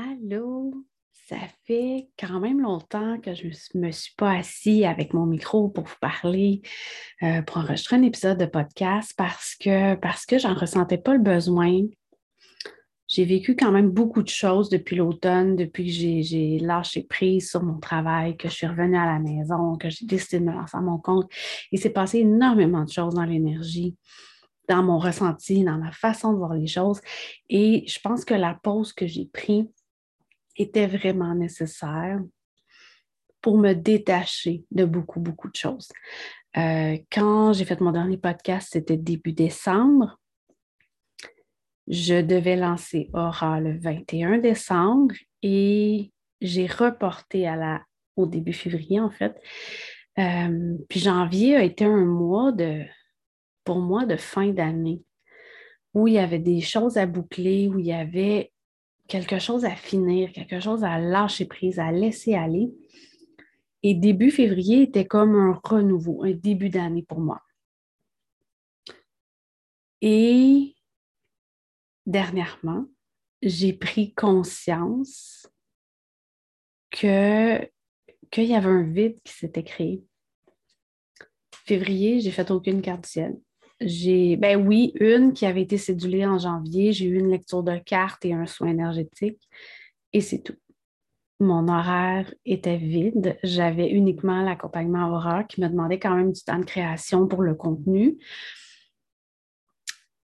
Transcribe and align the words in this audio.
Allô, 0.00 0.84
ça 1.12 1.38
fait 1.66 2.08
quand 2.16 2.38
même 2.38 2.60
longtemps 2.60 3.18
que 3.18 3.34
je 3.34 3.48
ne 3.74 3.86
me 3.86 3.90
suis 3.90 4.14
pas 4.16 4.30
assis 4.38 4.84
avec 4.84 5.12
mon 5.12 5.26
micro 5.26 5.70
pour 5.70 5.86
vous 5.86 5.96
parler, 6.00 6.62
euh, 7.24 7.42
pour 7.42 7.56
enregistrer 7.56 7.96
un 7.96 8.04
épisode 8.04 8.38
de 8.38 8.46
podcast 8.46 9.12
parce 9.16 9.56
que, 9.56 9.96
parce 9.96 10.24
que 10.24 10.38
j'en 10.38 10.54
ressentais 10.54 10.98
pas 10.98 11.14
le 11.14 11.18
besoin. 11.18 11.80
J'ai 13.08 13.24
vécu 13.24 13.56
quand 13.56 13.72
même 13.72 13.90
beaucoup 13.90 14.22
de 14.22 14.28
choses 14.28 14.68
depuis 14.68 14.94
l'automne, 14.94 15.56
depuis 15.56 15.86
que 15.86 16.22
j'ai 16.22 16.58
lâché 16.60 17.02
prise 17.02 17.50
sur 17.50 17.64
mon 17.64 17.80
travail, 17.80 18.36
que 18.36 18.48
je 18.48 18.54
suis 18.54 18.66
revenue 18.68 18.98
à 18.98 19.06
la 19.06 19.18
maison, 19.18 19.76
que 19.78 19.90
j'ai 19.90 20.06
décidé 20.06 20.38
de 20.38 20.44
me 20.44 20.52
lancer 20.52 20.76
à 20.76 20.80
mon 20.80 20.98
compte. 20.98 21.28
Il 21.72 21.80
s'est 21.80 21.90
passé 21.90 22.18
énormément 22.18 22.84
de 22.84 22.90
choses 22.90 23.14
dans 23.14 23.24
l'énergie 23.24 23.96
dans 24.68 24.82
mon 24.82 24.98
ressenti, 24.98 25.64
dans 25.64 25.78
ma 25.78 25.90
façon 25.92 26.32
de 26.32 26.38
voir 26.38 26.54
les 26.54 26.66
choses. 26.66 27.00
Et 27.48 27.84
je 27.88 27.98
pense 28.00 28.24
que 28.24 28.34
la 28.34 28.54
pause 28.62 28.92
que 28.92 29.06
j'ai 29.06 29.24
prise 29.24 29.64
était 30.58 30.86
vraiment 30.86 31.34
nécessaire 31.34 32.20
pour 33.40 33.56
me 33.56 33.72
détacher 33.72 34.64
de 34.70 34.84
beaucoup, 34.84 35.20
beaucoup 35.20 35.48
de 35.48 35.56
choses. 35.56 35.88
Euh, 36.56 36.98
quand 37.10 37.52
j'ai 37.52 37.64
fait 37.64 37.80
mon 37.80 37.92
dernier 37.92 38.18
podcast, 38.18 38.68
c'était 38.72 38.96
début 38.96 39.32
décembre. 39.32 40.18
Je 41.86 42.20
devais 42.20 42.56
lancer 42.56 43.08
Aura 43.14 43.60
le 43.60 43.78
21 43.78 44.38
décembre 44.38 45.14
et 45.42 46.12
j'ai 46.40 46.66
reporté 46.66 47.46
à 47.46 47.56
la, 47.56 47.82
au 48.16 48.26
début 48.26 48.52
février, 48.52 49.00
en 49.00 49.10
fait. 49.10 49.40
Euh, 50.18 50.76
puis 50.88 51.00
janvier 51.00 51.56
a 51.56 51.62
été 51.62 51.84
un 51.84 52.04
mois 52.04 52.52
de, 52.52 52.82
pour 53.64 53.78
moi, 53.78 54.04
de 54.04 54.16
fin 54.16 54.48
d'année, 54.48 55.02
où 55.94 56.08
il 56.08 56.14
y 56.14 56.18
avait 56.18 56.40
des 56.40 56.60
choses 56.60 56.96
à 56.96 57.06
boucler, 57.06 57.68
où 57.68 57.78
il 57.78 57.86
y 57.86 57.92
avait 57.92 58.52
quelque 59.08 59.38
chose 59.38 59.64
à 59.64 59.74
finir, 59.74 60.32
quelque 60.32 60.60
chose 60.60 60.84
à 60.84 60.98
lâcher 60.98 61.46
prise, 61.46 61.78
à 61.78 61.90
laisser 61.90 62.34
aller. 62.34 62.70
Et 63.82 63.94
début 63.94 64.30
février 64.30 64.82
était 64.82 65.06
comme 65.06 65.34
un 65.34 65.60
renouveau, 65.64 66.24
un 66.24 66.32
début 66.32 66.68
d'année 66.68 67.02
pour 67.02 67.20
moi. 67.20 67.42
Et 70.00 70.76
dernièrement, 72.06 72.86
j'ai 73.42 73.72
pris 73.72 74.14
conscience 74.14 75.48
que 76.90 77.68
qu'il 78.30 78.44
y 78.44 78.54
avait 78.54 78.68
un 78.68 78.82
vide 78.82 79.18
qui 79.24 79.32
s'était 79.32 79.64
créé. 79.64 80.04
Février, 81.64 82.20
j'ai 82.20 82.30
fait 82.30 82.50
aucune 82.50 82.82
carte 82.82 83.04
du 83.04 83.08
ciel. 83.08 83.40
J'ai, 83.80 84.36
ben 84.36 84.66
oui, 84.66 84.92
une 84.98 85.32
qui 85.32 85.46
avait 85.46 85.62
été 85.62 85.78
cédulée 85.78 86.26
en 86.26 86.38
janvier. 86.38 86.92
J'ai 86.92 87.06
eu 87.06 87.18
une 87.18 87.30
lecture 87.30 87.62
de 87.62 87.78
carte 87.78 88.24
et 88.24 88.32
un 88.32 88.46
soin 88.46 88.68
énergétique 88.68 89.40
et 90.12 90.20
c'est 90.20 90.42
tout. 90.42 90.56
Mon 91.40 91.68
horaire 91.68 92.32
était 92.44 92.76
vide. 92.76 93.38
J'avais 93.44 93.90
uniquement 93.90 94.42
l'accompagnement 94.42 95.08
Aura 95.08 95.44
qui 95.44 95.60
me 95.60 95.68
demandait 95.68 96.00
quand 96.00 96.14
même 96.14 96.32
du 96.32 96.42
temps 96.42 96.58
de 96.58 96.64
création 96.64 97.28
pour 97.28 97.42
le 97.42 97.54
contenu. 97.54 98.18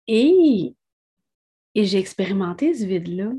Et, 0.09 0.75
et 1.75 1.85
j'ai 1.85 1.99
expérimenté 1.99 2.75
ce 2.75 2.85
vide-là. 2.85 3.31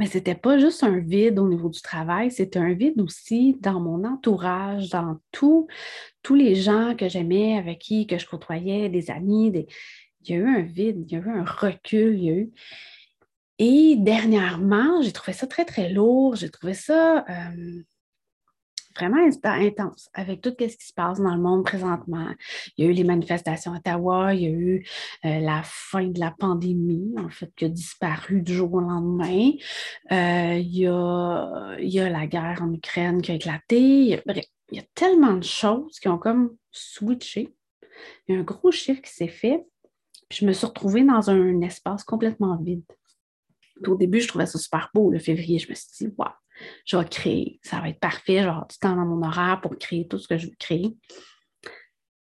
Mais 0.00 0.06
ce 0.06 0.16
n'était 0.16 0.34
pas 0.34 0.56
juste 0.58 0.82
un 0.82 0.98
vide 0.98 1.38
au 1.38 1.46
niveau 1.46 1.68
du 1.68 1.82
travail, 1.82 2.30
c'était 2.30 2.58
un 2.58 2.72
vide 2.72 2.98
aussi 3.02 3.58
dans 3.60 3.80
mon 3.80 4.04
entourage, 4.04 4.88
dans 4.88 5.18
tous 5.30 5.66
les 6.30 6.54
gens 6.54 6.94
que 6.96 7.06
j'aimais, 7.06 7.58
avec 7.58 7.80
qui 7.80 8.06
que 8.06 8.16
je 8.16 8.26
côtoyais, 8.26 8.88
des 8.88 9.10
amis. 9.10 9.52
Il 10.22 10.30
y 10.30 10.32
a 10.32 10.36
eu 10.36 10.48
un 10.48 10.62
vide, 10.62 11.04
il 11.06 11.12
y 11.12 11.16
a 11.16 11.18
eu 11.18 11.28
un 11.28 11.44
recul. 11.44 12.50
Et 13.58 13.96
dernièrement, 13.98 15.02
j'ai 15.02 15.12
trouvé 15.12 15.34
ça 15.34 15.46
très, 15.46 15.66
très 15.66 15.90
lourd. 15.90 16.34
J'ai 16.34 16.48
trouvé 16.48 16.72
ça 16.72 17.26
euh, 17.28 17.82
vraiment 19.00 19.26
intense 19.44 20.10
avec 20.14 20.40
tout 20.40 20.54
ce 20.58 20.76
qui 20.76 20.86
se 20.86 20.92
passe 20.92 21.20
dans 21.20 21.34
le 21.34 21.40
monde 21.40 21.64
présentement. 21.64 22.28
Il 22.76 22.84
y 22.84 22.88
a 22.88 22.90
eu 22.90 22.94
les 22.94 23.04
manifestations 23.04 23.72
à 23.72 23.78
Ottawa, 23.78 24.34
il 24.34 24.42
y 24.42 24.46
a 24.46 24.50
eu 24.50 24.86
euh, 25.24 25.40
la 25.40 25.62
fin 25.64 26.06
de 26.06 26.20
la 26.20 26.30
pandémie, 26.30 27.14
en 27.18 27.30
fait, 27.30 27.50
qui 27.56 27.64
a 27.64 27.68
disparu 27.68 28.42
du 28.42 28.54
jour 28.54 28.72
au 28.74 28.80
lendemain. 28.80 29.52
Euh, 30.12 30.54
il, 30.58 30.76
y 30.76 30.86
a, 30.86 31.76
il, 31.78 31.88
y 31.88 32.00
a, 32.00 32.08
la 32.08 32.26
guerre 32.26 32.60
en 32.62 32.72
Ukraine 32.72 33.22
qui 33.22 33.32
a 33.32 33.34
éclaté. 33.34 34.22
bref, 34.26 34.44
il 34.70 34.78
y 34.78 34.80
a 34.80 34.86
tellement 34.94 35.34
de 35.34 35.44
choses 35.44 35.98
qui 35.98 36.08
ont 36.08 36.18
comme 36.18 36.56
switché. 36.70 37.54
Il 38.26 38.34
y 38.34 38.38
a 38.38 38.40
un 38.40 38.44
gros 38.44 38.70
chiffre 38.70 39.02
qui 39.02 39.12
s'est 39.12 39.28
fait. 39.28 39.64
Puis 40.28 40.40
je 40.40 40.46
me 40.46 40.52
suis 40.52 40.66
retrouvée 40.66 41.02
dans 41.02 41.28
un 41.28 41.60
espace 41.62 42.04
complètement 42.04 42.56
vide. 42.56 42.84
au 43.84 43.96
début, 43.96 44.20
je 44.20 44.28
trouvais 44.28 44.46
ça 44.46 44.58
super 44.58 44.90
beau, 44.94 45.10
le 45.10 45.18
février. 45.18 45.58
Je 45.58 45.68
me 45.68 45.74
suis 45.74 46.06
dit, 46.06 46.14
waouh, 46.16 46.30
je 46.84 46.96
vais 46.96 47.04
créer. 47.04 47.60
Ça 47.62 47.80
va 47.80 47.88
être 47.88 48.00
parfait. 48.00 48.38
Avoir 48.38 48.66
du 48.66 48.76
temps 48.78 48.96
dans 48.96 49.06
mon 49.06 49.26
horaire 49.26 49.60
pour 49.60 49.76
créer 49.78 50.06
tout 50.06 50.18
ce 50.18 50.28
que 50.28 50.38
je 50.38 50.46
veux 50.46 50.56
créer. 50.58 50.96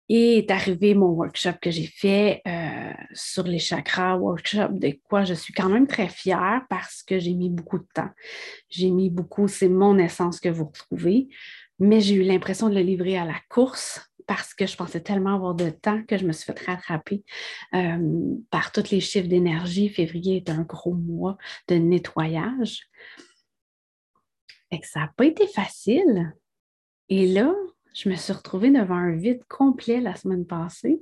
Et 0.08 0.38
est 0.38 0.52
arrivé 0.52 0.94
mon 0.94 1.08
workshop 1.08 1.54
que 1.60 1.72
j'ai 1.72 1.88
fait 1.88 2.42
euh, 2.48 2.94
sur 3.14 3.44
les 3.44 3.58
chakras, 3.58 4.18
workshop 4.18 4.74
de 4.74 5.00
quoi 5.04 5.24
je 5.24 5.34
suis 5.34 5.52
quand 5.52 5.70
même 5.70 5.88
très 5.88 6.10
fière 6.10 6.62
parce 6.70 7.02
que 7.02 7.18
j'ai 7.18 7.34
mis 7.34 7.50
beaucoup 7.50 7.80
de 7.80 7.88
temps. 7.92 8.12
J'ai 8.70 8.92
mis 8.92 9.10
beaucoup, 9.10 9.48
c'est 9.48 9.68
mon 9.68 9.98
essence 9.98 10.40
que 10.40 10.50
vous 10.50 10.66
retrouvez, 10.66 11.28
mais 11.80 12.02
j'ai 12.02 12.16
eu 12.16 12.22
l'impression 12.22 12.70
de 12.70 12.76
le 12.76 12.82
livrer 12.82 13.18
à 13.18 13.26
la 13.26 13.40
course 13.50 14.00
parce 14.28 14.54
que 14.54 14.66
je 14.66 14.76
pensais 14.76 15.02
tellement 15.02 15.36
avoir 15.36 15.56
de 15.56 15.70
temps 15.70 16.04
que 16.04 16.18
je 16.18 16.26
me 16.26 16.32
suis 16.32 16.46
fait 16.46 16.66
rattraper 16.66 17.24
euh, 17.74 18.36
par 18.50 18.72
tous 18.72 18.92
les 18.92 19.00
chiffres 19.00 19.28
d'énergie. 19.28 19.90
Février 19.90 20.38
est 20.38 20.50
un 20.50 20.62
gros 20.62 20.94
mois 20.94 21.38
de 21.68 21.76
nettoyage 21.76 22.88
ça 24.84 25.02
n'a 25.02 25.14
pas 25.16 25.26
été 25.26 25.48
facile. 25.48 26.34
Et 27.10 27.28
là, 27.28 27.54
je 27.94 28.10
me 28.10 28.16
suis 28.16 28.34
retrouvée 28.34 28.72
devant 28.72 28.96
un 28.96 29.16
vide 29.16 29.44
complet 29.48 30.02
la 30.02 30.16
semaine 30.16 30.46
passée, 30.46 31.02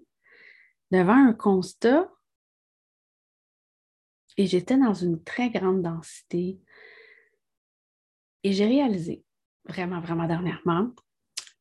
devant 0.92 1.16
un 1.16 1.34
constat, 1.34 2.10
et 4.38 4.48
j'étais 4.48 4.78
dans 4.78 4.94
une 4.94 5.24
très 5.24 5.50
grande 5.50 5.82
densité. 5.82 6.60
Et 8.44 8.52
j'ai 8.52 8.66
réalisé, 8.66 9.24
vraiment, 9.66 10.02
vraiment 10.02 10.28
dernièrement, 10.28 10.92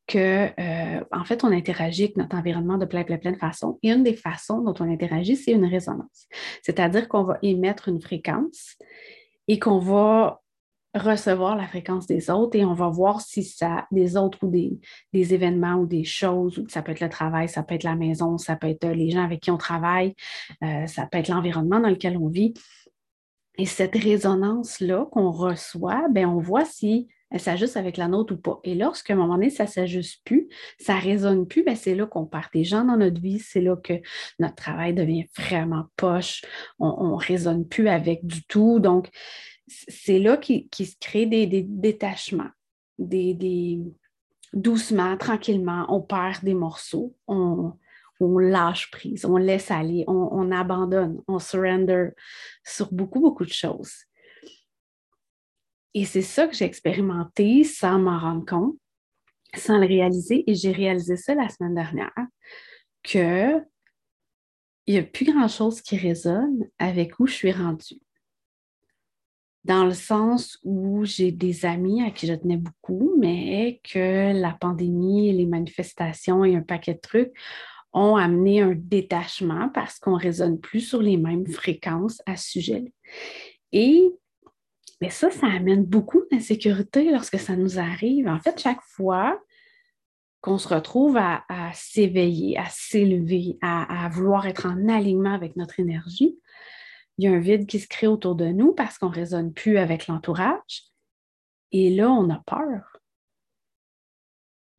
que, 0.07 0.49
euh, 0.59 1.03
en 1.11 1.23
fait, 1.23 1.43
on 1.43 1.51
interagit 1.51 2.03
avec 2.03 2.17
notre 2.17 2.35
environnement 2.35 2.77
de 2.77 2.85
plein, 2.85 3.03
plein, 3.03 3.17
plein 3.17 3.31
de 3.31 3.37
façons. 3.37 3.79
Et 3.83 3.91
une 3.91 4.03
des 4.03 4.15
façons 4.15 4.61
dont 4.61 4.73
on 4.79 4.91
interagit, 4.91 5.35
c'est 5.35 5.51
une 5.51 5.65
résonance. 5.65 6.27
C'est-à-dire 6.61 7.07
qu'on 7.07 7.23
va 7.23 7.39
émettre 7.41 7.87
une 7.87 8.01
fréquence 8.01 8.75
et 9.47 9.59
qu'on 9.59 9.79
va 9.79 10.42
recevoir 10.93 11.55
la 11.55 11.67
fréquence 11.67 12.05
des 12.05 12.29
autres 12.29 12.57
et 12.57 12.65
on 12.65 12.73
va 12.73 12.89
voir 12.89 13.21
si 13.21 13.43
ça, 13.43 13.87
des 13.91 14.15
autres 14.15 14.39
ou 14.43 14.47
des, 14.47 14.79
événements 15.33 15.75
ou 15.75 15.85
des 15.85 16.03
choses, 16.03 16.63
ça 16.69 16.81
peut 16.81 16.91
être 16.91 17.01
le 17.01 17.09
travail, 17.09 17.49
ça 17.49 17.63
peut 17.63 17.75
être 17.75 17.83
la 17.83 17.95
maison, 17.95 18.37
ça 18.37 18.55
peut 18.55 18.67
être 18.67 18.87
les 18.87 19.09
gens 19.09 19.23
avec 19.23 19.41
qui 19.41 19.51
on 19.51 19.57
travaille, 19.57 20.13
euh, 20.63 20.85
ça 20.85 21.07
peut 21.07 21.17
être 21.17 21.29
l'environnement 21.29 21.79
dans 21.79 21.89
lequel 21.89 22.17
on 22.17 22.27
vit. 22.27 22.53
Et 23.57 23.65
cette 23.65 23.95
résonance-là 23.95 25.05
qu'on 25.11 25.31
reçoit, 25.31 26.07
ben 26.11 26.27
on 26.27 26.39
voit 26.39 26.65
si 26.65 27.07
elle 27.33 27.39
s'ajuste 27.39 27.77
avec 27.77 27.97
la 27.97 28.07
nôtre 28.07 28.35
ou 28.35 28.37
pas. 28.37 28.59
Et 28.63 28.75
lorsqu'à 28.75 29.13
un 29.13 29.17
moment 29.17 29.33
donné, 29.33 29.49
ça 29.49 29.63
ne 29.63 29.69
s'ajuste 29.69 30.21
plus, 30.23 30.47
ça 30.79 30.95
ne 30.95 31.01
résonne 31.01 31.47
plus, 31.47 31.63
ben 31.63 31.75
c'est 31.75 31.95
là 31.95 32.05
qu'on 32.05 32.25
perd 32.25 32.45
des 32.53 32.63
gens 32.63 32.83
dans 32.85 32.97
notre 32.97 33.19
vie, 33.19 33.39
c'est 33.39 33.61
là 33.61 33.75
que 33.75 33.93
notre 34.37 34.55
travail 34.55 34.93
devient 34.93 35.25
vraiment 35.35 35.85
poche, 35.97 36.43
on 36.77 37.17
ne 37.17 37.25
résonne 37.25 37.67
plus 37.67 37.89
avec 37.89 38.25
du 38.25 38.45
tout. 38.45 38.79
Donc, 38.79 39.09
c'est 39.67 40.19
là 40.19 40.37
qu'il 40.37 40.67
se 40.71 40.95
crée 40.99 41.25
des, 41.25 41.47
détachements, 41.63 42.49
des, 42.97 43.79
doucement, 44.53 45.17
tranquillement, 45.17 45.85
on 45.89 46.01
perd 46.01 46.43
des 46.43 46.53
morceaux, 46.53 47.15
on, 47.27 47.73
lâche 48.19 48.89
prise, 48.89 49.25
on 49.25 49.35
laisse 49.35 49.69
aller, 49.69 50.05
on, 50.07 50.51
abandonne, 50.51 51.21
on 51.27 51.39
surrender 51.39 52.09
sur 52.63 52.93
beaucoup, 52.93 53.19
beaucoup 53.19 53.43
de 53.43 53.51
choses. 53.51 53.93
Et 55.93 56.05
c'est 56.05 56.21
ça 56.21 56.47
que 56.47 56.55
j'ai 56.55 56.65
expérimenté 56.65 57.63
sans 57.63 57.99
m'en 57.99 58.17
rendre 58.17 58.45
compte, 58.45 58.77
sans 59.55 59.77
le 59.77 59.85
réaliser. 59.85 60.49
Et 60.49 60.55
j'ai 60.55 60.71
réalisé 60.71 61.17
ça 61.17 61.35
la 61.35 61.49
semaine 61.49 61.75
dernière, 61.75 62.13
que 63.03 63.61
il 64.85 64.93
n'y 64.95 64.99
a 64.99 65.03
plus 65.03 65.25
grand-chose 65.25 65.81
qui 65.81 65.97
résonne 65.97 66.67
avec 66.77 67.19
où 67.19 67.27
je 67.27 67.33
suis 67.33 67.51
rendue 67.51 68.02
dans 69.63 69.85
le 69.85 69.93
sens 69.93 70.59
où 70.63 71.05
j'ai 71.05 71.31
des 71.31 71.65
amis 71.65 72.03
à 72.03 72.11
qui 72.11 72.27
je 72.27 72.33
tenais 72.33 72.57
beaucoup, 72.57 73.15
mais 73.17 73.79
que 73.83 74.33
la 74.33 74.51
pandémie, 74.59 75.31
les 75.31 75.45
manifestations 75.45 76.43
et 76.43 76.55
un 76.55 76.61
paquet 76.61 76.95
de 76.95 76.99
trucs 76.99 77.33
ont 77.93 78.15
amené 78.15 78.61
un 78.61 78.73
détachement 78.75 79.69
parce 79.69 79.99
qu'on 79.99 80.17
ne 80.17 80.21
résonne 80.21 80.59
plus 80.59 80.81
sur 80.81 81.01
les 81.01 81.17
mêmes 81.17 81.47
fréquences 81.47 82.21
à 82.25 82.35
ce 82.35 82.51
sujet. 82.51 82.91
Et 83.71 84.11
ça, 85.09 85.29
ça 85.31 85.47
amène 85.47 85.85
beaucoup 85.85 86.23
d'insécurité 86.31 87.11
lorsque 87.11 87.39
ça 87.39 87.55
nous 87.55 87.79
arrive. 87.79 88.27
En 88.27 88.39
fait, 88.39 88.59
chaque 88.59 88.81
fois 88.81 89.39
qu'on 90.41 90.57
se 90.57 90.67
retrouve 90.67 91.17
à, 91.17 91.43
s'éveiller, 91.73 92.57
à 92.57 92.65
s'élever, 92.69 93.57
à, 93.61 94.09
vouloir 94.11 94.45
être 94.45 94.65
en 94.65 94.89
alignement 94.89 95.33
avec 95.33 95.55
notre 95.55 95.79
énergie, 95.79 96.37
il 97.17 97.25
y 97.25 97.27
a 97.27 97.31
un 97.31 97.39
vide 97.39 97.67
qui 97.67 97.79
se 97.79 97.87
crée 97.87 98.07
autour 98.07 98.35
de 98.35 98.45
nous 98.45 98.73
parce 98.73 98.97
qu'on 98.97 99.09
ne 99.09 99.15
résonne 99.15 99.53
plus 99.53 99.77
avec 99.77 100.07
l'entourage. 100.07 100.83
Et 101.71 101.93
là, 101.93 102.09
on 102.09 102.29
a 102.29 102.41
peur. 102.45 102.97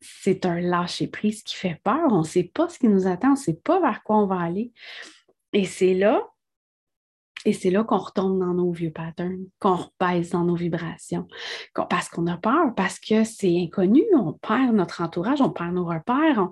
C'est 0.00 0.44
un 0.44 0.60
lâcher-prise 0.60 1.42
qui 1.42 1.56
fait 1.56 1.80
peur. 1.82 2.08
On 2.10 2.18
ne 2.18 2.24
sait 2.24 2.44
pas 2.44 2.68
ce 2.68 2.78
qui 2.78 2.88
nous 2.88 3.06
attend, 3.06 3.28
on 3.28 3.32
ne 3.32 3.36
sait 3.36 3.54
pas 3.54 3.80
vers 3.80 4.02
quoi 4.02 4.18
on 4.18 4.26
va 4.26 4.40
aller. 4.40 4.72
Et 5.52 5.64
c'est 5.64 5.94
là, 5.94 6.22
et 7.44 7.52
c'est 7.52 7.70
là 7.70 7.84
qu'on 7.84 7.98
retombe 7.98 8.38
dans 8.38 8.54
nos 8.54 8.72
vieux 8.72 8.90
patterns, 8.90 9.46
qu'on 9.60 9.76
repasse 9.76 10.30
dans 10.30 10.44
nos 10.44 10.54
vibrations, 10.54 11.28
parce 11.88 12.08
qu'on 12.08 12.26
a 12.26 12.38
peur, 12.38 12.74
parce 12.74 12.98
que 12.98 13.24
c'est 13.24 13.60
inconnu, 13.60 14.02
on 14.14 14.32
perd 14.32 14.74
notre 14.74 15.02
entourage, 15.02 15.40
on 15.40 15.50
perd 15.50 15.74
nos 15.74 15.84
repères, 15.84 16.48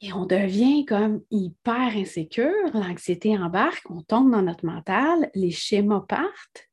et 0.00 0.12
on 0.12 0.26
devient 0.26 0.84
comme 0.84 1.22
hyper 1.30 1.96
insécure, 1.96 2.70
l'anxiété 2.72 3.36
embarque, 3.36 3.90
on 3.90 4.02
tombe 4.02 4.30
dans 4.30 4.42
notre 4.42 4.64
mental, 4.64 5.30
les 5.34 5.50
schémas 5.50 6.04
partent, 6.08 6.68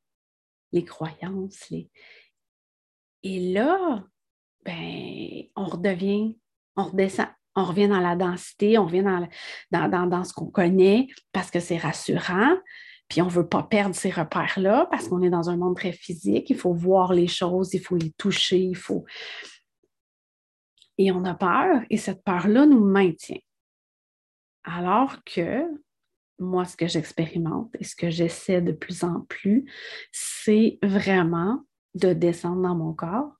les 0.72 0.84
croyances, 0.84 1.72
et 3.22 3.52
là, 3.52 4.04
ben, 4.64 5.42
on 5.56 5.64
redevient, 5.64 6.38
on 6.76 6.84
redescend, 6.84 7.26
on 7.56 7.64
revient 7.64 7.88
dans 7.88 8.00
la 8.00 8.14
densité, 8.14 8.78
on 8.78 8.86
revient 8.86 9.02
dans, 9.02 9.88
dans, 9.88 10.06
dans, 10.06 10.24
ce 10.24 10.32
qu'on 10.32 10.46
connaît 10.46 11.08
parce 11.32 11.50
que 11.50 11.58
c'est 11.58 11.78
rassurant. 11.78 12.56
Puis 13.08 13.22
on 13.22 13.26
ne 13.26 13.30
veut 13.30 13.48
pas 13.48 13.62
perdre 13.62 13.94
ces 13.94 14.10
repères-là 14.10 14.86
parce 14.90 15.08
qu'on 15.08 15.22
est 15.22 15.30
dans 15.30 15.48
un 15.48 15.56
monde 15.56 15.76
très 15.76 15.92
physique. 15.92 16.50
Il 16.50 16.56
faut 16.56 16.72
voir 16.72 17.14
les 17.14 17.28
choses, 17.28 17.72
il 17.72 17.80
faut 17.80 17.96
les 17.96 18.12
toucher, 18.12 18.58
il 18.58 18.76
faut 18.76 19.04
et 20.98 21.12
on 21.12 21.24
a 21.24 21.34
peur 21.34 21.82
et 21.90 21.96
cette 21.96 22.24
peur-là 22.24 22.66
nous 22.66 22.84
maintient. 22.84 23.40
Alors 24.64 25.22
que 25.24 25.64
moi, 26.38 26.64
ce 26.64 26.76
que 26.76 26.86
j'expérimente 26.86 27.74
et 27.78 27.84
ce 27.84 27.96
que 27.96 28.10
j'essaie 28.10 28.60
de 28.60 28.72
plus 28.72 29.04
en 29.04 29.22
plus, 29.22 29.70
c'est 30.12 30.78
vraiment 30.82 31.64
de 31.94 32.12
descendre 32.12 32.62
dans 32.62 32.74
mon 32.74 32.92
corps 32.92 33.32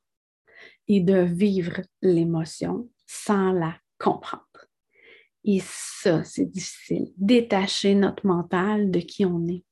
et 0.88 1.00
de 1.00 1.18
vivre 1.18 1.82
l'émotion 2.00 2.88
sans 3.06 3.52
la 3.52 3.76
comprendre. 3.98 4.44
Et 5.44 5.60
ça, 5.62 6.24
c'est 6.24 6.46
difficile. 6.46 7.12
Détacher 7.16 7.94
notre 7.94 8.26
mental 8.26 8.90
de 8.90 9.00
qui 9.00 9.24
on 9.24 9.46
est. 9.46 9.64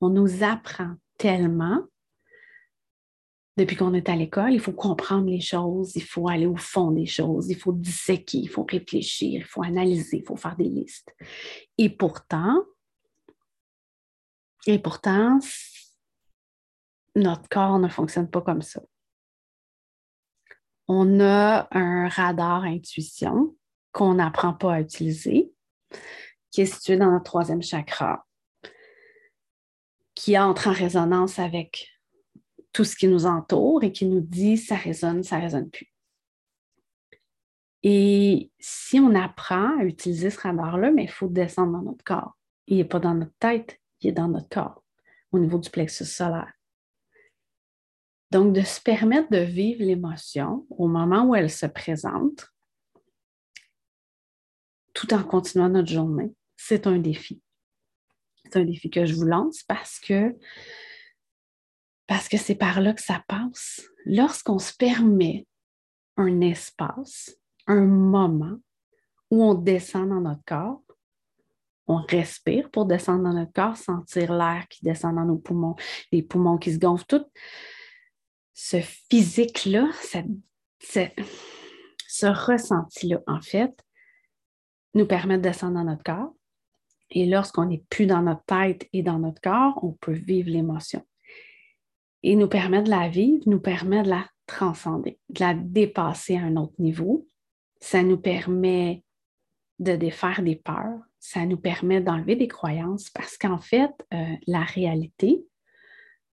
On 0.00 0.08
nous 0.08 0.42
apprend 0.42 0.94
tellement 1.18 1.82
depuis 3.56 3.76
qu'on 3.76 3.94
est 3.94 4.08
à 4.08 4.16
l'école, 4.16 4.52
il 4.52 4.60
faut 4.60 4.72
comprendre 4.72 5.28
les 5.28 5.40
choses, 5.40 5.94
il 5.94 6.02
faut 6.02 6.28
aller 6.28 6.46
au 6.46 6.56
fond 6.56 6.90
des 6.90 7.06
choses, 7.06 7.50
il 7.50 7.56
faut 7.56 7.72
disséquer, 7.72 8.38
il 8.38 8.48
faut 8.48 8.66
réfléchir, 8.68 9.40
il 9.40 9.44
faut 9.44 9.62
analyser, 9.62 10.18
il 10.18 10.24
faut 10.24 10.36
faire 10.36 10.56
des 10.56 10.68
listes. 10.68 11.14
Et 11.78 11.88
pourtant, 11.88 12.64
et 14.66 14.78
pourtant, 14.78 15.38
notre 17.14 17.48
corps 17.48 17.78
ne 17.78 17.88
fonctionne 17.88 18.28
pas 18.28 18.40
comme 18.40 18.62
ça. 18.62 18.82
On 20.88 21.20
a 21.20 21.68
un 21.70 22.08
radar 22.08 22.64
intuition 22.64 23.56
qu'on 23.92 24.14
n'apprend 24.14 24.52
pas 24.52 24.74
à 24.74 24.80
utiliser, 24.80 25.52
qui 26.50 26.62
est 26.62 26.66
situé 26.66 26.96
dans 26.96 27.10
notre 27.10 27.24
troisième 27.24 27.62
chakra, 27.62 28.26
qui 30.14 30.36
entre 30.36 30.68
en 30.68 30.72
résonance 30.72 31.38
avec 31.38 31.93
tout 32.74 32.84
ce 32.84 32.96
qui 32.96 33.06
nous 33.08 33.24
entoure 33.24 33.84
et 33.84 33.92
qui 33.92 34.04
nous 34.04 34.20
dit 34.20 34.58
ça 34.58 34.74
résonne, 34.74 35.22
ça 35.22 35.38
résonne 35.38 35.70
plus. 35.70 35.90
Et 37.84 38.50
si 38.58 38.98
on 38.98 39.14
apprend 39.14 39.78
à 39.78 39.84
utiliser 39.84 40.28
ce 40.28 40.40
radar-là, 40.40 40.90
mais 40.90 41.04
il 41.04 41.10
faut 41.10 41.28
descendre 41.28 41.72
dans 41.72 41.82
notre 41.82 42.04
corps. 42.04 42.36
Il 42.66 42.78
n'est 42.78 42.84
pas 42.84 42.98
dans 42.98 43.14
notre 43.14 43.34
tête, 43.38 43.78
il 44.00 44.08
est 44.08 44.12
dans 44.12 44.28
notre 44.28 44.48
corps, 44.48 44.82
au 45.32 45.38
niveau 45.38 45.58
du 45.58 45.70
plexus 45.70 46.06
solaire. 46.06 46.52
Donc, 48.30 48.52
de 48.52 48.62
se 48.62 48.80
permettre 48.80 49.30
de 49.30 49.38
vivre 49.38 49.84
l'émotion 49.84 50.66
au 50.70 50.88
moment 50.88 51.26
où 51.26 51.34
elle 51.36 51.50
se 51.50 51.66
présente, 51.66 52.48
tout 54.94 55.12
en 55.14 55.22
continuant 55.22 55.68
notre 55.68 55.92
journée, 55.92 56.34
c'est 56.56 56.86
un 56.86 56.98
défi. 56.98 57.40
C'est 58.44 58.56
un 58.56 58.64
défi 58.64 58.90
que 58.90 59.04
je 59.04 59.14
vous 59.14 59.24
lance 59.24 59.62
parce 59.62 60.00
que 60.00 60.34
parce 62.06 62.28
que 62.28 62.36
c'est 62.36 62.54
par 62.54 62.80
là 62.80 62.92
que 62.92 63.02
ça 63.02 63.22
passe. 63.26 63.82
Lorsqu'on 64.04 64.58
se 64.58 64.74
permet 64.74 65.46
un 66.16 66.40
espace, 66.40 67.36
un 67.66 67.86
moment 67.86 68.58
où 69.30 69.42
on 69.42 69.54
descend 69.54 70.10
dans 70.10 70.20
notre 70.20 70.44
corps, 70.44 70.82
on 71.86 71.96
respire 71.96 72.70
pour 72.70 72.86
descendre 72.86 73.24
dans 73.24 73.32
notre 73.32 73.52
corps, 73.52 73.76
sentir 73.76 74.32
l'air 74.32 74.66
qui 74.68 74.84
descend 74.84 75.16
dans 75.16 75.24
nos 75.24 75.36
poumons, 75.36 75.76
les 76.12 76.22
poumons 76.22 76.58
qui 76.58 76.72
se 76.72 76.78
gonflent, 76.78 77.06
tout 77.06 77.24
ce 78.54 78.80
physique-là, 78.80 79.90
ce 80.80 82.26
ressenti-là, 82.26 83.20
en 83.26 83.40
fait, 83.40 83.74
nous 84.94 85.06
permet 85.06 85.36
de 85.36 85.42
descendre 85.42 85.74
dans 85.74 85.84
notre 85.84 86.04
corps. 86.04 86.34
Et 87.10 87.26
lorsqu'on 87.26 87.66
n'est 87.66 87.84
plus 87.90 88.06
dans 88.06 88.22
notre 88.22 88.44
tête 88.44 88.88
et 88.92 89.02
dans 89.02 89.18
notre 89.18 89.40
corps, 89.40 89.82
on 89.82 89.92
peut 89.92 90.12
vivre 90.12 90.50
l'émotion 90.50 91.04
et 92.24 92.36
nous 92.36 92.48
permet 92.48 92.82
de 92.82 92.88
la 92.88 93.08
vivre, 93.08 93.42
nous 93.46 93.60
permet 93.60 94.02
de 94.02 94.08
la 94.08 94.26
transcender, 94.46 95.18
de 95.28 95.40
la 95.40 95.52
dépasser 95.52 96.36
à 96.36 96.40
un 96.40 96.56
autre 96.56 96.74
niveau. 96.78 97.28
Ça 97.80 98.02
nous 98.02 98.16
permet 98.16 99.04
de 99.78 99.94
défaire 99.94 100.42
des 100.42 100.56
peurs, 100.56 101.00
ça 101.20 101.44
nous 101.44 101.58
permet 101.58 102.00
d'enlever 102.00 102.34
des 102.34 102.48
croyances 102.48 103.10
parce 103.10 103.36
qu'en 103.36 103.58
fait, 103.58 103.90
euh, 104.14 104.36
la 104.46 104.62
réalité 104.62 105.44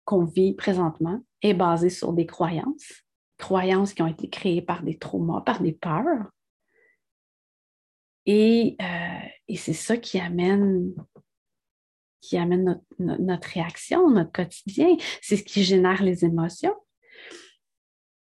qu'on 0.05 0.25
vit 0.25 0.53
présentement 0.53 1.23
est 1.41 1.55
basée 1.55 1.91
sur 1.91 2.13
des 2.13 2.27
croyances, 2.27 3.05
croyances 3.39 3.95
qui 3.95 4.03
ont 4.03 4.09
été 4.09 4.29
créées 4.29 4.63
par 4.63 4.83
des 4.83 4.99
traumas, 4.99 5.41
par 5.41 5.63
des 5.63 5.73
peurs. 5.73 6.31
Et, 8.27 8.77
euh, 8.83 9.29
et 9.49 9.57
c'est 9.57 9.73
ça 9.73 9.97
qui 9.97 10.21
amène 10.21 10.93
qui 12.21 12.37
amène 12.37 12.81
notre, 12.99 13.49
réaction, 13.49 14.11
notre 14.11 14.33
quotidien. 14.33 14.97
C'est 15.23 15.37
ce 15.37 15.45
qui 15.45 15.65
génère 15.65 16.03
les 16.03 16.25
émotions. 16.25 16.75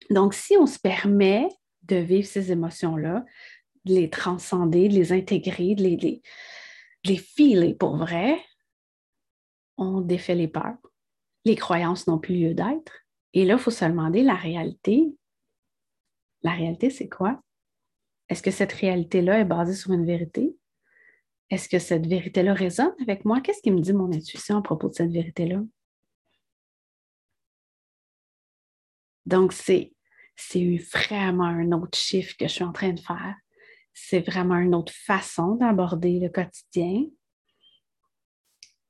Donc, 0.10 0.34
si 0.34 0.56
on 0.58 0.66
se 0.66 0.80
permet 0.80 1.48
de 1.84 1.98
vivre 1.98 2.28
ces 2.28 2.52
émotions-là, 2.52 3.26
de 3.86 3.94
les 3.94 4.10
transcender, 4.10 4.88
de 4.88 4.94
les 4.94 5.12
intégrer, 5.12 5.76
de 5.76 5.84
les, 5.84 5.98
de 5.98 6.22
les 7.06 7.18
filer 7.18 7.74
pour 7.74 7.98
vrai, 7.98 8.40
on 9.78 10.02
défait 10.02 10.36
les 10.36 10.48
peurs. 10.48 10.78
Les 11.46 11.56
croyances 11.56 12.08
n'ont 12.08 12.20
plus 12.20 12.36
lieu 12.36 12.54
d'être. 12.54 13.04
Et 13.34 13.46
là, 13.46 13.56
il 13.56 13.60
faut 13.60 13.72
se 13.72 13.86
demander 13.86 14.24
la 14.24 14.36
réalité. 14.36 15.14
La 16.42 16.52
réalité, 16.52 16.90
c'est 16.90 17.10
quoi? 17.10 17.42
Est-ce 18.30 18.44
que 18.44 18.52
cette 18.52 18.74
réalité-là 18.74 19.40
est 19.40 19.46
basée 19.46 19.74
sur 19.74 19.92
une 19.92 20.06
vérité? 20.06 20.56
Est-ce 21.54 21.70
que 21.70 21.78
cette 21.78 22.08
vérité-là 22.08 22.56
résonne 22.56 22.96
avec 23.00 23.26
moi? 23.26 23.40
Qu'est-ce 23.40 23.62
qui 23.62 23.70
me 23.70 23.80
dit 23.80 23.94
mon 23.94 24.12
intuition 24.12 24.58
à 24.58 24.64
propos 24.64 24.90
de 24.90 24.96
cette 24.96 25.12
vérité-là? 25.12 25.62
Donc, 29.28 29.54
c'est, 29.54 29.94
c'est 30.36 30.78
vraiment 30.92 31.44
un 31.44 31.72
autre 31.74 31.96
chiffre 31.96 32.36
que 32.40 32.48
je 32.48 32.54
suis 32.54 32.64
en 32.64 32.74
train 32.74 32.94
de 32.94 33.00
faire. 33.00 33.36
C'est 33.94 34.22
vraiment 34.22 34.56
une 34.56 34.74
autre 34.74 34.94
façon 34.96 35.54
d'aborder 35.54 36.20
le 36.20 36.30
quotidien. 36.30 37.06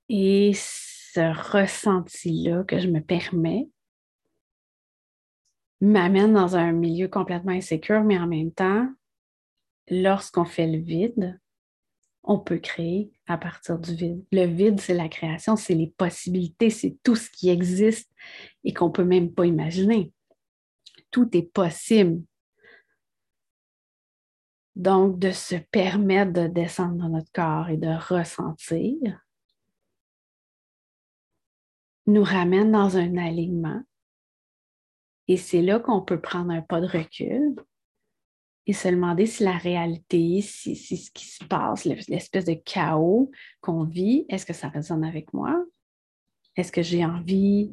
Et 0.07 0.53
ce 0.55 1.51
ressenti-là 1.51 2.63
que 2.63 2.79
je 2.79 2.87
me 2.87 3.01
permets 3.01 3.69
m'amène 5.81 6.31
dans 6.31 6.55
un 6.55 6.71
milieu 6.71 7.09
complètement 7.09 7.51
insécure, 7.51 8.05
mais 8.05 8.17
en 8.17 8.27
même 8.27 8.53
temps, 8.53 8.87
lorsqu'on 9.89 10.45
fait 10.45 10.67
le 10.67 10.77
vide, 10.77 11.37
on 12.23 12.39
peut 12.39 12.57
créer 12.57 13.11
à 13.27 13.37
partir 13.37 13.77
du 13.77 13.93
vide. 13.93 14.23
Le 14.31 14.45
vide, 14.45 14.79
c'est 14.79 14.93
la 14.93 15.09
création, 15.09 15.55
c'est 15.55 15.75
les 15.75 15.87
possibilités, 15.87 16.69
c'est 16.69 16.97
tout 17.03 17.15
ce 17.15 17.29
qui 17.29 17.49
existe 17.49 18.09
et 18.63 18.73
qu'on 18.73 18.87
ne 18.87 18.93
peut 18.93 19.03
même 19.03 19.33
pas 19.33 19.45
imaginer. 19.45 20.11
Tout 21.11 21.29
est 21.35 21.51
possible. 21.53 22.23
Donc, 24.75 25.19
de 25.19 25.31
se 25.31 25.55
permettre 25.55 26.33
de 26.33 26.47
descendre 26.47 26.95
dans 26.95 27.09
notre 27.09 27.31
corps 27.31 27.69
et 27.69 27.77
de 27.77 27.89
ressentir 27.89 29.19
nous 32.07 32.23
ramène 32.23 32.71
dans 32.71 32.97
un 32.97 33.17
alignement. 33.17 33.81
Et 35.27 35.37
c'est 35.37 35.61
là 35.61 35.79
qu'on 35.79 36.01
peut 36.01 36.19
prendre 36.19 36.51
un 36.51 36.61
pas 36.61 36.81
de 36.81 36.87
recul 36.87 37.55
et 38.65 38.73
se 38.73 38.87
demander 38.87 39.25
si 39.25 39.43
la 39.43 39.57
réalité, 39.57 40.41
si, 40.41 40.75
ce 40.75 41.11
qui 41.11 41.25
se 41.25 41.43
passe, 41.43 41.85
l'espèce 41.85 42.45
de 42.45 42.53
chaos 42.53 43.29
qu'on 43.61 43.83
vit, 43.83 44.25
est-ce 44.29 44.45
que 44.45 44.53
ça 44.53 44.69
résonne 44.69 45.03
avec 45.03 45.33
moi? 45.33 45.63
Est-ce 46.55 46.71
que 46.71 46.81
j'ai 46.81 47.03
envie 47.03 47.71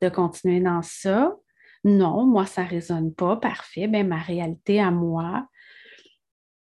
de 0.00 0.08
continuer 0.08 0.60
dans 0.60 0.82
ça? 0.82 1.36
Non, 1.84 2.26
moi, 2.26 2.46
ça 2.46 2.64
ne 2.64 2.68
résonne 2.68 3.14
pas. 3.14 3.36
Parfait. 3.36 3.86
Bien, 3.86 4.04
ma 4.04 4.18
réalité 4.18 4.80
à 4.80 4.90
moi, 4.90 5.46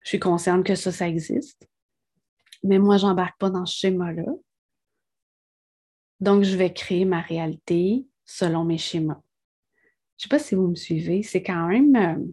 je 0.02 0.10
suis 0.10 0.20
consciente 0.20 0.66
que 0.66 0.76
ça, 0.76 0.92
ça 0.92 1.08
existe. 1.08 1.68
Mais 2.64 2.80
moi, 2.80 2.98
je 2.98 3.06
n'embarque 3.06 3.38
pas 3.40 3.50
dans 3.50 3.66
ce 3.66 3.78
schéma-là. 3.78 4.26
Donc, 6.20 6.44
je 6.44 6.56
vais 6.56 6.72
créer 6.72 7.06
ma 7.06 7.22
réalité 7.22 8.06
selon 8.26 8.64
mes 8.64 8.78
schémas. 8.78 9.22
Je 10.18 10.28
ne 10.28 10.30
sais 10.30 10.30
pas 10.30 10.40
si 10.40 10.56
vous 10.56 10.68
me 10.68 10.76
suivez, 10.76 11.24
c'est 11.24 11.44
quand 11.44 11.68
même, 11.68 11.96
euh, 11.96 12.26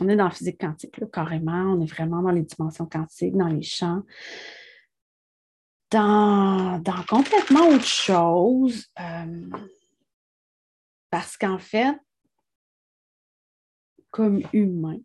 on 0.00 0.08
est 0.08 0.16
dans 0.16 0.24
la 0.24 0.30
physique 0.30 0.60
quantique, 0.60 1.00
carrément, 1.12 1.74
on 1.74 1.80
est 1.80 1.90
vraiment 1.90 2.22
dans 2.22 2.30
les 2.30 2.42
dimensions 2.42 2.86
quantiques, 2.86 3.36
dans 3.36 3.48
les 3.48 3.62
champs, 3.62 4.02
dans, 5.90 6.82
complètement 7.08 7.68
autre 7.68 7.86
chose. 7.86 8.86
Euh, 8.98 9.50
parce 11.10 11.36
qu'en 11.36 11.58
fait, 11.58 11.96
comme 14.10 14.42
humain, 14.52 14.98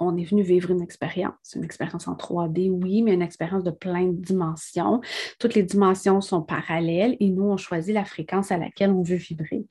on 0.00 0.16
est 0.16 0.24
venu 0.24 0.42
vivre 0.42 0.70
une 0.70 0.80
expérience, 0.80 1.54
une 1.56 1.64
expérience 1.64 2.06
en 2.06 2.14
3D, 2.14 2.70
oui, 2.70 3.02
mais 3.02 3.14
une 3.14 3.22
expérience 3.22 3.64
de 3.64 3.72
plein 3.72 4.06
de 4.06 4.20
dimensions. 4.20 5.00
Toutes 5.40 5.54
les 5.54 5.64
dimensions 5.64 6.20
sont 6.20 6.42
parallèles 6.42 7.16
et 7.18 7.30
nous, 7.30 7.44
on 7.44 7.56
choisit 7.56 7.94
la 7.94 8.04
fréquence 8.04 8.52
à 8.52 8.58
laquelle 8.58 8.90
on 8.90 9.02
veut 9.02 9.16
vibrer. 9.16 9.66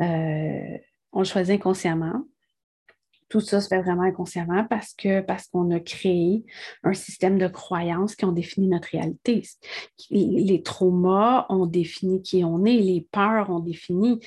Euh, 0.00 0.78
on 1.12 1.20
le 1.20 1.24
choisit 1.24 1.54
inconsciemment. 1.54 2.24
Tout 3.30 3.40
ça 3.40 3.62
se 3.62 3.68
fait 3.68 3.80
vraiment 3.80 4.02
inconsciemment 4.02 4.66
parce 4.68 4.92
que 4.92 5.22
parce 5.22 5.46
qu'on 5.46 5.70
a 5.70 5.80
créé 5.80 6.44
un 6.82 6.92
système 6.92 7.38
de 7.38 7.48
croyances 7.48 8.14
qui 8.14 8.26
ont 8.26 8.32
défini 8.32 8.68
notre 8.68 8.88
réalité. 8.88 9.42
Les 10.10 10.62
traumas 10.62 11.46
ont 11.48 11.64
défini 11.64 12.20
qui 12.20 12.44
on 12.44 12.66
est, 12.66 12.76
les 12.76 13.06
peurs 13.10 13.48
ont 13.48 13.60
défini 13.60 14.20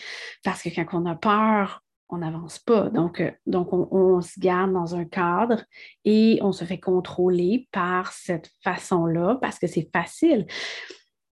parce 0.44 0.64
que 0.64 0.70
quand 0.70 0.88
on 0.94 1.06
a 1.06 1.16
peur, 1.16 1.84
on 2.14 2.20
n'avance 2.20 2.60
pas. 2.60 2.90
Donc, 2.90 3.20
euh, 3.20 3.32
donc 3.46 3.74
on, 3.74 4.22
se 4.22 4.40
garde 4.40 4.72
dans 4.72 4.96
un 4.96 5.06
cadre 5.06 5.64
et 6.06 6.40
on 6.42 6.52
se 6.52 6.64
fait 6.64 6.80
contrôler 6.80 7.68
par 7.72 8.14
cette 8.14 8.52
façon-là 8.64 9.38
parce 9.42 9.60
que 9.60 9.68
c'est 9.68 9.90
facile. 9.92 10.46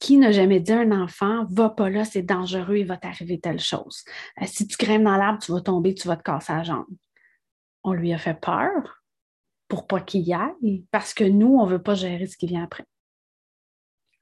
Qui 0.00 0.18
n'a 0.18 0.32
jamais 0.32 0.60
dit 0.60 0.72
à 0.72 0.80
un 0.80 1.02
enfant, 1.02 1.46
va 1.48 1.70
pas 1.70 1.88
là, 1.88 2.04
c'est 2.04 2.22
dangereux, 2.22 2.76
il 2.76 2.86
va 2.86 2.98
t'arriver 2.98 3.38
telle 3.40 3.60
chose. 3.60 4.04
Euh, 4.42 4.44
si 4.46 4.66
tu 4.66 4.76
grimpes 4.76 5.04
dans 5.04 5.16
l'arbre, 5.16 5.38
tu 5.40 5.52
vas 5.52 5.62
tomber, 5.62 5.94
tu 5.94 6.08
vas 6.08 6.16
te 6.16 6.22
casser 6.22 6.52
la 6.52 6.62
jambe. 6.62 6.84
On 7.84 7.92
lui 7.92 8.12
a 8.12 8.18
fait 8.18 8.38
peur 8.38 9.02
pour 9.68 9.86
pas 9.86 10.00
qu'il 10.00 10.22
y 10.22 10.34
aille 10.34 10.84
parce 10.90 11.14
que 11.14 11.24
nous, 11.24 11.56
on 11.56 11.66
ne 11.66 11.70
veut 11.70 11.82
pas 11.82 11.94
gérer 11.94 12.26
ce 12.26 12.36
qui 12.36 12.46
vient 12.46 12.64
après. 12.64 12.84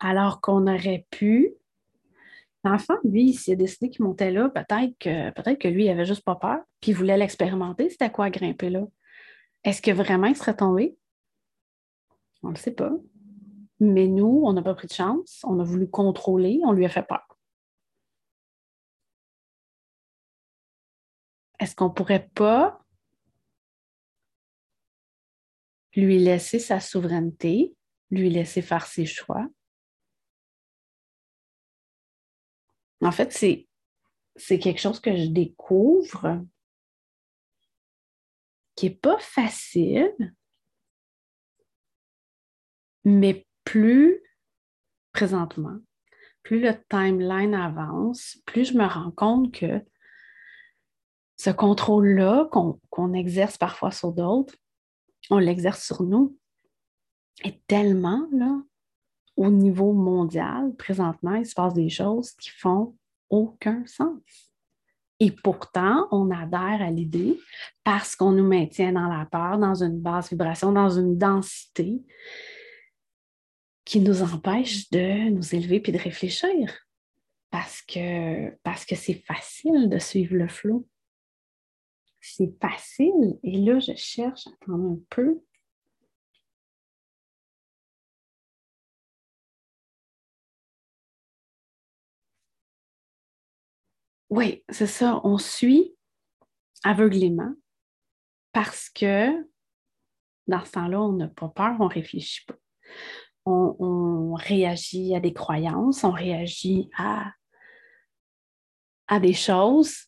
Alors 0.00 0.40
qu'on 0.40 0.66
aurait 0.66 1.07
pu 1.11 1.54
L'enfant, 2.64 2.95
lui, 3.02 3.35
s'il 3.35 3.54
a 3.54 3.57
décidé 3.57 3.90
qu'il 3.90 4.04
montait 4.04 4.31
là, 4.31 4.49
peut-être 4.49 4.97
que, 4.99 5.31
peut 5.31 5.57
que 5.57 5.69
lui, 5.69 5.87
il 5.87 5.90
avait 5.90 6.04
juste 6.04 6.25
pas 6.25 6.37
peur, 6.37 6.61
puis 6.81 6.92
il 6.92 6.95
voulait 6.95 7.16
l'expérimenter. 7.16 7.90
C'était 7.90 8.11
quoi 8.11 8.31
grimper 8.31 8.71
là? 8.71 8.87
Est-ce 9.64 9.83
que 9.83 9.90
vraiment 9.90 10.28
il 10.28 10.37
serait 10.37 10.57
tombé? 10.57 10.97
On 12.42 12.49
ne 12.49 12.54
le 12.54 12.59
sait 12.59 12.73
pas. 12.73 12.92
Mais 13.81 14.07
nous, 14.07 14.42
on 14.45 14.52
n'a 14.52 14.62
pas 14.62 14.75
pris 14.75 14.87
de 14.87 14.92
chance. 14.92 15.40
On 15.45 15.59
a 15.59 15.64
voulu 15.64 15.90
contrôler, 15.90 16.61
on 16.64 16.73
lui 16.73 16.85
a 16.85 16.88
fait 16.88 17.02
peur. 17.02 17.26
Est-ce 21.59 21.75
qu'on 21.75 21.90
pourrait 21.90 22.31
pas 22.35 22.81
lui 25.94 26.18
laisser 26.18 26.58
sa 26.58 26.80
souveraineté, 26.80 27.75
lui 28.11 28.30
laisser 28.30 28.62
faire 28.62 28.87
ses 28.87 29.06
choix, 29.06 29.49
En 33.02 33.11
fait, 33.11 33.32
c'est, 33.32 34.58
quelque 34.58 34.80
chose 34.80 35.00
que 35.00 35.14
je 35.16 35.26
découvre 35.26 36.40
qui 38.76 38.87
n'est 38.87 38.94
pas 38.94 39.18
facile, 39.18 40.14
mais 43.04 43.46
plus 43.64 44.22
présentement, 45.12 45.78
plus 46.44 46.61
le 46.61 46.75
timeline 46.88 47.54
avance, 47.54 48.38
plus 48.46 48.66
je 48.66 48.78
me 48.78 48.87
rends 48.87 49.11
compte 49.11 49.52
que 49.52 49.84
ce 51.37 51.50
contrôle-là 51.50 52.49
qu'on, 52.52 53.14
exerce 53.14 53.58
parfois 53.58 53.90
sur 53.90 54.12
d'autres, 54.12 54.54
on 55.30 55.38
l'exerce 55.38 55.84
sur 55.84 56.02
nous, 56.02 56.36
est 57.44 57.66
tellement 57.66 58.26
là, 58.32 58.62
au 59.36 59.50
niveau 59.50 59.92
mondial, 59.92 60.74
présentement, 60.76 61.34
il 61.34 61.46
se 61.46 61.54
passe 61.54 61.74
des 61.74 61.88
choses 61.88 62.32
qui 62.32 62.50
font 62.50 62.96
aucun 63.30 63.84
sens. 63.86 64.20
Et 65.18 65.30
pourtant, 65.30 66.08
on 66.10 66.30
adhère 66.30 66.82
à 66.82 66.90
l'idée 66.90 67.38
parce 67.84 68.16
qu'on 68.16 68.32
nous 68.32 68.46
maintient 68.46 68.92
dans 68.92 69.08
la 69.08 69.24
peur, 69.24 69.58
dans 69.58 69.82
une 69.82 70.00
basse 70.00 70.30
vibration, 70.30 70.72
dans 70.72 70.90
une 70.90 71.16
densité 71.16 72.02
qui 73.84 74.00
nous 74.00 74.22
empêche 74.22 74.90
de 74.90 75.30
nous 75.30 75.54
élever 75.54 75.80
puis 75.80 75.92
de 75.92 75.98
réfléchir. 75.98 76.76
Parce 77.50 77.82
que 77.82 78.50
parce 78.62 78.84
que 78.84 78.96
c'est 78.96 79.22
facile 79.26 79.88
de 79.88 79.98
suivre 79.98 80.34
le 80.34 80.48
flot. 80.48 80.86
C'est 82.22 82.54
facile. 82.60 83.38
Et 83.42 83.58
là, 83.58 83.80
je 83.80 83.94
cherche, 83.94 84.46
attends 84.46 84.92
un 84.92 84.98
peu, 85.10 85.42
Oui, 94.32 94.64
c'est 94.70 94.86
ça. 94.86 95.20
On 95.24 95.36
suit 95.36 95.94
aveuglément 96.84 97.52
parce 98.52 98.88
que 98.88 99.28
dans 100.46 100.64
ce 100.64 100.72
temps-là, 100.72 101.02
on 101.02 101.12
n'a 101.12 101.28
pas 101.28 101.50
peur, 101.50 101.76
on 101.80 101.84
ne 101.84 101.92
réfléchit 101.92 102.46
pas. 102.46 102.54
On, 103.44 104.32
réagit 104.32 105.14
à 105.14 105.20
des 105.20 105.34
croyances, 105.34 106.02
on 106.02 106.12
réagit 106.12 106.88
à, 106.96 107.30
à 109.06 109.20
des 109.20 109.34
choses 109.34 110.06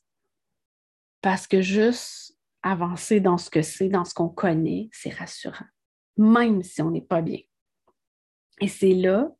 parce 1.24 1.46
que 1.46 1.62
juste 1.62 2.38
avancer 2.60 3.18
dans 3.18 3.38
ce 3.38 3.48
que 3.48 3.62
c'est, 3.62 3.88
dans 3.88 4.04
ce 4.04 4.12
qu'on 4.12 4.28
connaît, 4.28 4.90
c'est 4.92 5.14
rassurant, 5.14 5.64
même 6.18 6.62
si 6.62 6.82
on 6.82 6.90
n'est 6.90 7.00
pas 7.00 7.22
bien. 7.22 7.38
Et 8.60 8.68
c'est 8.68 8.92
là 8.92 9.34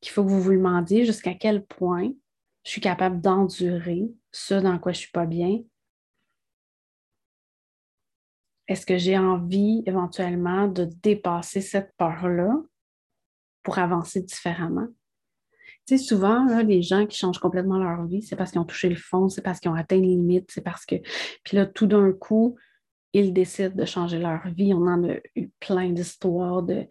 qu'il 0.00 0.12
faut 0.12 0.22
que 0.22 0.28
vous 0.28 0.40
vous 0.40 0.52
demandiez 0.52 1.04
jusqu'à 1.04 1.34
quel 1.34 1.66
point 1.66 2.12
je 2.62 2.70
suis 2.70 2.80
capable 2.80 3.20
d'endurer 3.20 4.12
ce 4.30 4.54
dans 4.54 4.78
quoi 4.78 4.92
je 4.92 4.98
ne 4.98 5.00
suis 5.00 5.10
pas 5.10 5.26
bien? 5.26 5.60
Est-ce 8.68 8.86
que 8.86 8.96
j'ai 8.96 9.18
envie 9.18 9.82
éventuellement 9.86 10.68
de 10.68 10.84
dépasser 10.84 11.60
cette 11.60 11.96
peur-là 11.96 12.54
pour 13.64 13.78
avancer 13.78 14.22
différemment? 14.22 14.86
Tu 15.86 15.98
sais, 15.98 16.04
souvent, 16.04 16.46
les 16.62 16.82
gens 16.82 17.06
qui 17.06 17.18
changent 17.18 17.38
complètement 17.38 17.78
leur 17.78 18.06
vie, 18.06 18.22
c'est 18.22 18.36
parce 18.36 18.50
qu'ils 18.50 18.60
ont 18.60 18.64
touché 18.64 18.88
le 18.88 18.96
fond, 18.96 19.28
c'est 19.28 19.42
parce 19.42 19.60
qu'ils 19.60 19.70
ont 19.70 19.74
atteint 19.74 19.96
les 19.96 20.02
limites, 20.02 20.50
c'est 20.50 20.62
parce 20.64 20.86
que. 20.86 20.96
Puis 21.44 21.56
là, 21.56 21.66
tout 21.66 21.86
d'un 21.86 22.12
coup, 22.12 22.56
ils 23.12 23.32
décident 23.32 23.74
de 23.74 23.84
changer 23.84 24.18
leur 24.18 24.46
vie. 24.48 24.74
On 24.74 24.86
en 24.86 25.04
a 25.08 25.16
eu 25.36 25.50
plein 25.60 25.90
d'histoires 25.90 26.62
de, 26.62 26.86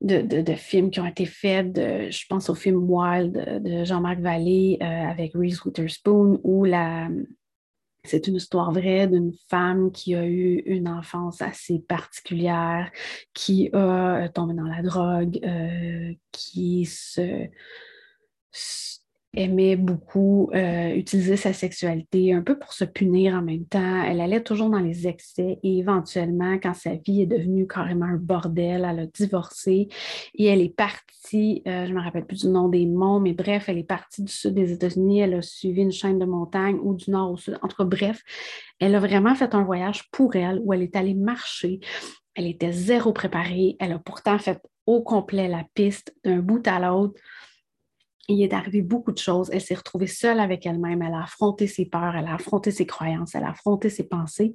de, 0.00 0.54
films 0.54 0.90
qui 0.90 1.00
ont 1.00 1.06
été 1.06 1.26
faits. 1.26 1.76
je 1.76 2.24
pense 2.28 2.48
au 2.48 2.54
film 2.54 2.88
Wild 2.88 3.32
de, 3.32 3.84
Jean-Marc 3.84 4.20
Vallée 4.20 4.78
euh, 4.80 4.84
avec 4.84 5.32
Reese 5.34 5.64
Witherspoon, 5.64 6.40
où 6.44 6.64
la, 6.64 7.08
c'est 8.08 8.26
une 8.26 8.36
histoire 8.36 8.72
vraie 8.72 9.06
d'une 9.06 9.32
femme 9.48 9.92
qui 9.92 10.14
a 10.14 10.24
eu 10.26 10.62
une 10.66 10.88
enfance 10.88 11.42
assez 11.42 11.78
particulière, 11.78 12.90
qui 13.34 13.70
a 13.72 14.24
euh, 14.24 14.28
tombé 14.28 14.54
dans 14.54 14.64
la 14.64 14.82
drogue, 14.82 15.38
euh, 15.44 16.14
qui 16.32 16.86
se 16.86 17.48
aimait 19.38 19.76
beaucoup 19.76 20.50
euh, 20.52 20.94
utiliser 20.94 21.36
sa 21.36 21.52
sexualité 21.52 22.32
un 22.32 22.42
peu 22.42 22.58
pour 22.58 22.72
se 22.72 22.84
punir 22.84 23.34
en 23.34 23.42
même 23.42 23.64
temps. 23.66 24.02
Elle 24.02 24.20
allait 24.20 24.42
toujours 24.42 24.68
dans 24.68 24.80
les 24.80 25.06
excès 25.06 25.58
et 25.62 25.78
éventuellement, 25.78 26.58
quand 26.60 26.74
sa 26.74 26.94
vie 26.94 27.22
est 27.22 27.26
devenue 27.26 27.66
carrément 27.66 28.06
un 28.06 28.16
bordel, 28.16 28.84
elle 28.88 28.98
a 28.98 29.06
divorcé 29.06 29.88
et 30.34 30.44
elle 30.46 30.60
est 30.60 30.74
partie, 30.74 31.62
euh, 31.68 31.86
je 31.86 31.92
ne 31.92 31.96
me 31.96 32.02
rappelle 32.02 32.26
plus 32.26 32.40
du 32.40 32.48
nom 32.48 32.68
des 32.68 32.84
monts, 32.86 33.20
mais 33.20 33.32
bref, 33.32 33.68
elle 33.68 33.78
est 33.78 33.84
partie 33.84 34.24
du 34.24 34.32
sud 34.32 34.54
des 34.54 34.72
États-Unis, 34.72 35.20
elle 35.20 35.34
a 35.34 35.42
suivi 35.42 35.82
une 35.82 35.92
chaîne 35.92 36.18
de 36.18 36.26
montagnes 36.26 36.78
ou 36.82 36.94
du 36.94 37.10
nord 37.12 37.30
au 37.30 37.36
sud. 37.36 37.58
En 37.62 37.68
tout 37.68 37.76
cas, 37.76 37.84
bref, 37.84 38.20
elle 38.80 38.96
a 38.96 39.00
vraiment 39.00 39.36
fait 39.36 39.54
un 39.54 39.62
voyage 39.62 40.10
pour 40.10 40.34
elle 40.34 40.60
où 40.64 40.72
elle 40.72 40.82
est 40.82 40.96
allée 40.96 41.14
marcher. 41.14 41.78
Elle 42.34 42.46
était 42.46 42.72
zéro 42.72 43.12
préparée. 43.12 43.76
Elle 43.78 43.92
a 43.92 43.98
pourtant 43.98 44.38
fait 44.38 44.60
au 44.86 45.02
complet 45.02 45.48
la 45.48 45.64
piste 45.74 46.14
d'un 46.24 46.38
bout 46.38 46.66
à 46.66 46.80
l'autre 46.80 47.20
il 48.28 48.42
est 48.42 48.52
arrivé 48.52 48.82
beaucoup 48.82 49.12
de 49.12 49.18
choses. 49.18 49.48
Elle 49.52 49.60
s'est 49.60 49.74
retrouvée 49.74 50.06
seule 50.06 50.40
avec 50.40 50.66
elle-même. 50.66 51.02
Elle 51.02 51.14
a 51.14 51.22
affronté 51.22 51.66
ses 51.66 51.86
peurs, 51.86 52.14
elle 52.14 52.26
a 52.26 52.34
affronté 52.34 52.70
ses 52.70 52.86
croyances, 52.86 53.34
elle 53.34 53.44
a 53.44 53.50
affronté 53.50 53.90
ses 53.90 54.04
pensées. 54.04 54.54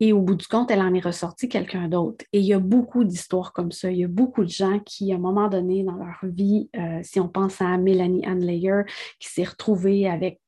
Et 0.00 0.12
au 0.12 0.22
bout 0.22 0.34
du 0.34 0.46
compte, 0.46 0.70
elle 0.70 0.80
en 0.80 0.94
est 0.94 1.04
ressortie 1.04 1.48
quelqu'un 1.48 1.88
d'autre. 1.88 2.24
Et 2.32 2.40
il 2.40 2.46
y 2.46 2.54
a 2.54 2.58
beaucoup 2.58 3.04
d'histoires 3.04 3.52
comme 3.52 3.70
ça. 3.70 3.90
Il 3.90 3.98
y 3.98 4.04
a 4.04 4.08
beaucoup 4.08 4.44
de 4.44 4.50
gens 4.50 4.80
qui, 4.80 5.12
à 5.12 5.16
un 5.16 5.18
moment 5.18 5.48
donné 5.48 5.84
dans 5.84 5.96
leur 5.96 6.18
vie, 6.22 6.70
euh, 6.76 7.00
si 7.02 7.20
on 7.20 7.28
pense 7.28 7.60
à 7.60 7.76
Mélanie 7.76 8.26
Ann 8.26 8.40
Layer, 8.40 8.82
qui 9.18 9.28
s'est 9.28 9.44
retrouvée 9.44 10.08
avec 10.08 10.40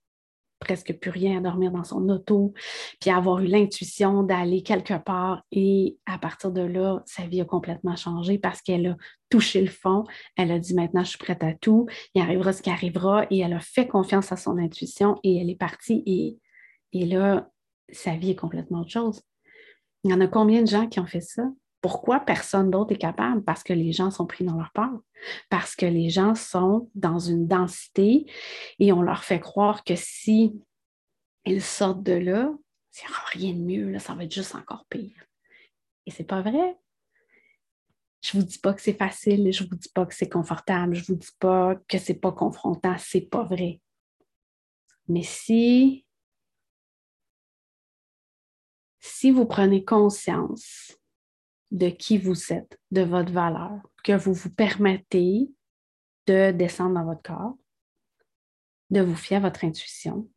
presque 0.62 0.92
plus 0.99 1.11
rien 1.11 1.38
à 1.38 1.40
dormir 1.40 1.73
dans 1.73 1.85
son 1.85 2.09
auto, 2.09 2.54
puis 3.00 3.11
avoir 3.11 3.40
eu 3.40 3.47
l'intuition 3.47 4.23
d'aller 4.23 4.62
quelque 4.62 4.95
part. 5.02 5.42
Et 5.50 5.99
à 6.07 6.19
partir 6.19 6.52
de 6.52 6.62
là, 6.62 7.02
sa 7.04 7.26
vie 7.26 7.40
a 7.40 7.45
complètement 7.45 7.97
changé 7.97 8.38
parce 8.38 8.62
qu'elle 8.62 8.87
a 8.87 8.97
touché 9.28 9.61
le 9.61 9.71
fond. 9.71 10.04
Elle 10.37 10.52
a 10.52 10.59
dit 10.59 10.75
maintenant, 10.75 11.02
je 11.02 11.11
suis 11.11 11.19
prête 11.19 11.42
à 11.42 11.52
tout. 11.54 11.87
Il 12.14 12.23
arrivera 12.23 12.52
ce 12.52 12.62
qui 12.62 12.71
arrivera. 12.71 13.26
Et 13.31 13.40
elle 13.40 13.52
a 13.52 13.61
fait 13.61 13.87
confiance 13.87 14.31
à 14.33 14.37
son 14.37 14.59
intuition 14.59 15.19
et 15.25 15.38
elle 15.38 15.50
est 15.50 15.59
partie. 15.59 16.02
Et, 16.07 16.38
et 16.92 17.07
là, 17.07 17.50
sa 17.90 18.14
vie 18.14 18.31
est 18.31 18.37
complètement 18.37 18.81
autre 18.81 18.90
chose. 18.90 19.23
Il 20.04 20.11
y 20.11 20.14
en 20.14 20.21
a 20.21 20.26
combien 20.26 20.62
de 20.62 20.69
gens 20.69 20.88
qui 20.88 21.00
ont 21.00 21.07
fait 21.07 21.21
ça? 21.21 21.45
Pourquoi 21.83 22.21
personne 22.21 22.71
d'autre 22.71 22.93
est 22.93 22.99
capable? 22.99 23.43
Parce 23.43 23.62
que 23.62 23.73
les 23.73 23.93
gens 23.93 24.11
sont 24.11 24.27
pris 24.27 24.45
dans 24.45 24.57
leur 24.57 24.71
part, 24.71 24.99
parce 25.51 25.77
que 25.77 25.85
les 25.85 26.09
gens 26.09 26.35
sont 26.35 26.89
dans 26.95 27.19
une 27.19 27.47
densité 27.47 28.25
et 28.79 28.93
on 28.93 29.03
leur 29.03 29.25
fait 29.25 29.41
croire 29.41 29.85
que 29.85 29.97
si 29.97 30.59
ils 31.45 31.62
sortent 31.62 32.05
de 32.05 32.12
là, 32.12 32.51
aura 33.09 33.25
rien 33.27 33.53
de 33.53 33.59
mieux, 33.59 33.99
ça 33.99 34.15
va 34.15 34.25
être 34.25 34.33
juste 34.33 34.55
encore 34.55 34.87
pire. 34.89 35.27
Et 36.07 36.11
c'est 36.11 36.25
pas 36.25 36.41
vrai. 36.41 36.79
Je 38.23 38.37
ne 38.37 38.43
vous 38.43 38.49
dis 38.49 38.59
pas 38.59 38.73
que 38.73 38.81
c'est 38.81 38.97
facile, 38.97 39.53
je 39.53 39.65
ne 39.65 39.69
vous 39.69 39.75
dis 39.75 39.89
pas 39.89 40.07
que 40.07 40.15
c'est 40.15 40.29
confortable, 40.29 40.95
je 40.95 41.01
ne 41.01 41.07
vous 41.09 41.15
dis 41.17 41.37
pas 41.41 41.75
que 41.89 41.99
c'est 41.99 42.15
pas 42.15 42.31
confrontant, 42.31 42.95
c'est 42.97 43.23
pas 43.23 43.43
vrai. 43.43 43.81
Mais 45.09 45.25
si 45.25 46.07
si 49.01 49.33
vous 49.33 49.47
prenez 49.47 49.85
conscience 49.85 50.97
de 51.73 51.88
qui 51.88 52.19
vous 52.19 52.52
êtes, 52.52 52.79
de 52.91 53.00
votre 53.00 53.33
valeur, 53.33 53.81
que 54.05 54.12
vous 54.12 54.35
vous 54.35 54.50
permettez 54.50 55.50
de 56.26 56.52
descendre 56.52 56.95
dans 56.95 57.05
votre 57.05 57.23
corps, 57.23 57.57
de 58.91 59.00
vous 59.00 59.17
fier 59.17 59.38
à 59.38 59.41
votre 59.41 59.64
intuition 59.64 60.29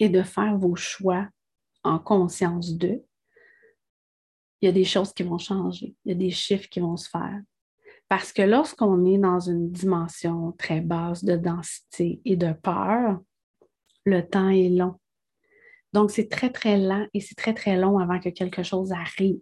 et 0.00 0.08
de 0.08 0.22
faire 0.22 0.56
vos 0.58 0.74
choix 0.74 1.28
en 1.84 1.98
conscience 1.98 2.72
d'eux, 2.72 3.04
il 4.60 4.66
y 4.66 4.68
a 4.68 4.72
des 4.72 4.84
choses 4.84 5.12
qui 5.12 5.22
vont 5.22 5.38
changer, 5.38 5.94
il 6.04 6.12
y 6.12 6.14
a 6.14 6.18
des 6.18 6.30
chiffres 6.30 6.68
qui 6.70 6.80
vont 6.80 6.96
se 6.96 7.10
faire. 7.10 7.42
Parce 8.08 8.32
que 8.32 8.42
lorsqu'on 8.42 9.04
est 9.04 9.18
dans 9.18 9.40
une 9.40 9.70
dimension 9.70 10.52
très 10.52 10.80
basse 10.80 11.24
de 11.24 11.36
densité 11.36 12.22
et 12.24 12.36
de 12.36 12.52
peur, 12.54 13.20
le 14.04 14.26
temps 14.26 14.48
est 14.48 14.70
long. 14.70 14.98
Donc, 15.92 16.10
c'est 16.10 16.28
très, 16.28 16.50
très 16.50 16.78
lent 16.78 17.06
et 17.12 17.20
c'est 17.20 17.34
très, 17.34 17.54
très 17.54 17.76
long 17.76 17.98
avant 17.98 18.18
que 18.18 18.30
quelque 18.30 18.62
chose 18.62 18.92
arrive. 18.92 19.40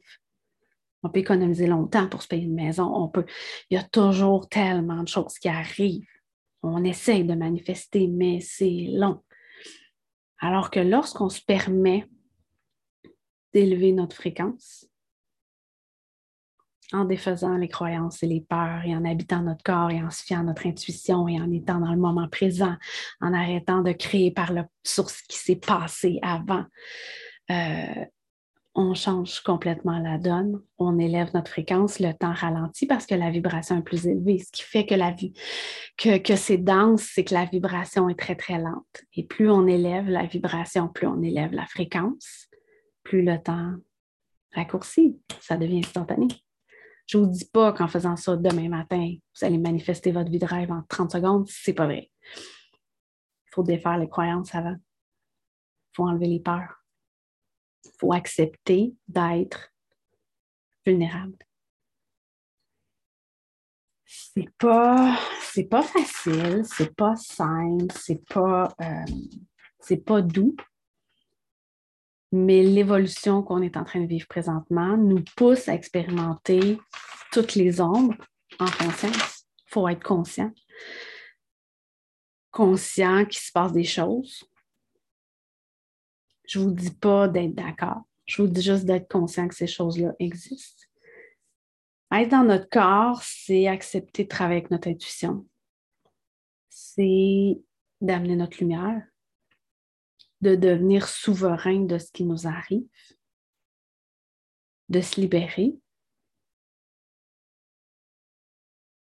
On 1.02 1.08
peut 1.08 1.20
économiser 1.20 1.66
longtemps 1.66 2.08
pour 2.08 2.22
se 2.22 2.28
payer 2.28 2.44
une 2.44 2.54
maison. 2.54 2.84
On 2.84 3.08
peut. 3.08 3.24
Il 3.70 3.74
y 3.74 3.78
a 3.78 3.82
toujours 3.82 4.48
tellement 4.48 5.02
de 5.02 5.08
choses 5.08 5.38
qui 5.38 5.48
arrivent. 5.48 6.06
On 6.62 6.84
essaye 6.84 7.24
de 7.24 7.34
manifester, 7.34 8.06
mais 8.06 8.40
c'est 8.40 8.86
long. 8.88 9.22
Alors 10.38 10.70
que 10.70 10.80
lorsqu'on 10.80 11.28
se 11.28 11.40
permet 11.40 12.06
d'élever 13.52 13.92
notre 13.92 14.16
fréquence, 14.16 14.86
en 16.92 17.04
défaisant 17.04 17.56
les 17.56 17.68
croyances 17.68 18.22
et 18.22 18.26
les 18.26 18.40
peurs 18.40 18.84
et 18.84 18.94
en 18.94 19.04
habitant 19.04 19.42
notre 19.42 19.62
corps 19.62 19.90
et 19.90 20.02
en 20.02 20.10
se 20.10 20.22
fiant 20.22 20.40
à 20.40 20.44
notre 20.44 20.66
intuition 20.66 21.26
et 21.26 21.40
en 21.40 21.50
étant 21.50 21.80
dans 21.80 21.90
le 21.90 21.98
moment 21.98 22.28
présent, 22.28 22.76
en 23.20 23.32
arrêtant 23.32 23.82
de 23.82 23.92
créer 23.92 24.30
par 24.30 24.52
la 24.52 24.66
source 24.84 25.22
qui 25.22 25.38
s'est 25.38 25.56
passé 25.56 26.18
avant, 26.22 26.64
euh, 27.50 28.04
on 28.74 28.94
change 28.94 29.40
complètement 29.40 29.98
la 29.98 30.16
donne, 30.16 30.62
on 30.78 30.98
élève 30.98 31.30
notre 31.34 31.50
fréquence, 31.50 32.00
le 32.00 32.12
temps 32.12 32.32
ralentit 32.32 32.86
parce 32.86 33.06
que 33.06 33.14
la 33.14 33.30
vibration 33.30 33.78
est 33.78 33.82
plus 33.82 34.06
élevée. 34.06 34.38
Ce 34.38 34.50
qui 34.50 34.62
fait 34.62 34.86
que, 34.86 34.94
la 34.94 35.10
vie, 35.10 35.34
que, 35.98 36.36
c'est 36.36 36.56
dense, 36.56 37.02
c'est 37.02 37.24
que 37.24 37.34
la 37.34 37.44
vibration 37.44 38.08
est 38.08 38.18
très, 38.18 38.34
très 38.34 38.58
lente. 38.58 39.04
Et 39.14 39.26
plus 39.26 39.50
on 39.50 39.66
élève 39.66 40.08
la 40.08 40.24
vibration, 40.24 40.88
plus 40.88 41.06
on 41.06 41.22
élève 41.22 41.52
la 41.52 41.66
fréquence, 41.66 42.48
plus 43.02 43.22
le 43.22 43.38
temps 43.42 43.74
raccourcit, 44.54 45.18
ça 45.40 45.56
devient 45.56 45.80
instantané. 45.80 46.28
Je 47.06 47.18
ne 47.18 47.24
vous 47.24 47.30
dis 47.30 47.44
pas 47.44 47.72
qu'en 47.72 47.88
faisant 47.88 48.16
ça 48.16 48.36
demain 48.36 48.68
matin, 48.68 49.06
vous 49.06 49.44
allez 49.44 49.58
manifester 49.58 50.12
votre 50.12 50.30
vie 50.30 50.38
de 50.38 50.46
rêve 50.46 50.70
en 50.70 50.82
30 50.88 51.12
secondes, 51.12 51.46
c'est 51.48 51.74
pas 51.74 51.86
vrai. 51.86 52.10
Il 52.36 53.54
faut 53.54 53.62
défaire 53.62 53.98
les 53.98 54.08
croyances 54.08 54.54
avant. 54.54 54.76
Il 54.76 55.96
faut 55.96 56.04
enlever 56.04 56.26
les 56.26 56.40
peurs 56.40 56.81
il 57.84 57.90
faut 57.98 58.12
accepter 58.12 58.94
d'être 59.08 59.72
vulnérable. 60.86 61.36
C'est 64.04 64.50
pas, 64.58 65.18
c'est 65.42 65.64
pas 65.64 65.82
facile, 65.82 66.62
c'est 66.64 66.94
pas 66.94 67.16
simple, 67.16 67.92
c'est 67.94 68.26
pas, 68.28 68.74
euh, 68.80 69.04
c'est 69.80 70.04
pas 70.04 70.22
doux. 70.22 70.56
Mais 72.30 72.62
l'évolution 72.62 73.42
qu'on 73.42 73.60
est 73.60 73.76
en 73.76 73.84
train 73.84 74.00
de 74.00 74.06
vivre 74.06 74.26
présentement 74.26 74.96
nous 74.96 75.22
pousse 75.36 75.68
à 75.68 75.74
expérimenter 75.74 76.78
toutes 77.30 77.54
les 77.54 77.80
ombres 77.80 78.16
en 78.58 78.66
conscience. 78.66 79.46
Il 79.66 79.70
faut 79.70 79.88
être 79.88 80.02
conscient. 80.02 80.50
Conscient 82.50 83.24
qu'il 83.26 83.40
se 83.40 83.52
passe 83.52 83.72
des 83.72 83.84
choses, 83.84 84.44
je 86.52 86.58
ne 86.58 86.64
vous 86.64 86.72
dis 86.72 86.90
pas 86.90 87.28
d'être 87.28 87.54
d'accord. 87.54 88.02
Je 88.26 88.42
vous 88.42 88.48
dis 88.48 88.60
juste 88.60 88.84
d'être 88.84 89.10
conscient 89.10 89.48
que 89.48 89.54
ces 89.54 89.66
choses-là 89.66 90.12
existent. 90.18 90.84
Être 92.12 92.28
dans 92.28 92.44
notre 92.44 92.68
corps, 92.68 93.22
c'est 93.22 93.68
accepter 93.68 94.24
de 94.24 94.28
travailler 94.28 94.58
avec 94.58 94.70
notre 94.70 94.88
intuition. 94.88 95.48
C'est 96.68 97.58
d'amener 98.02 98.36
notre 98.36 98.58
lumière, 98.58 99.02
de 100.42 100.54
devenir 100.54 101.08
souverain 101.08 101.86
de 101.86 101.96
ce 101.96 102.12
qui 102.12 102.24
nous 102.24 102.46
arrive, 102.46 102.86
de 104.90 105.00
se 105.00 105.18
libérer, 105.18 105.74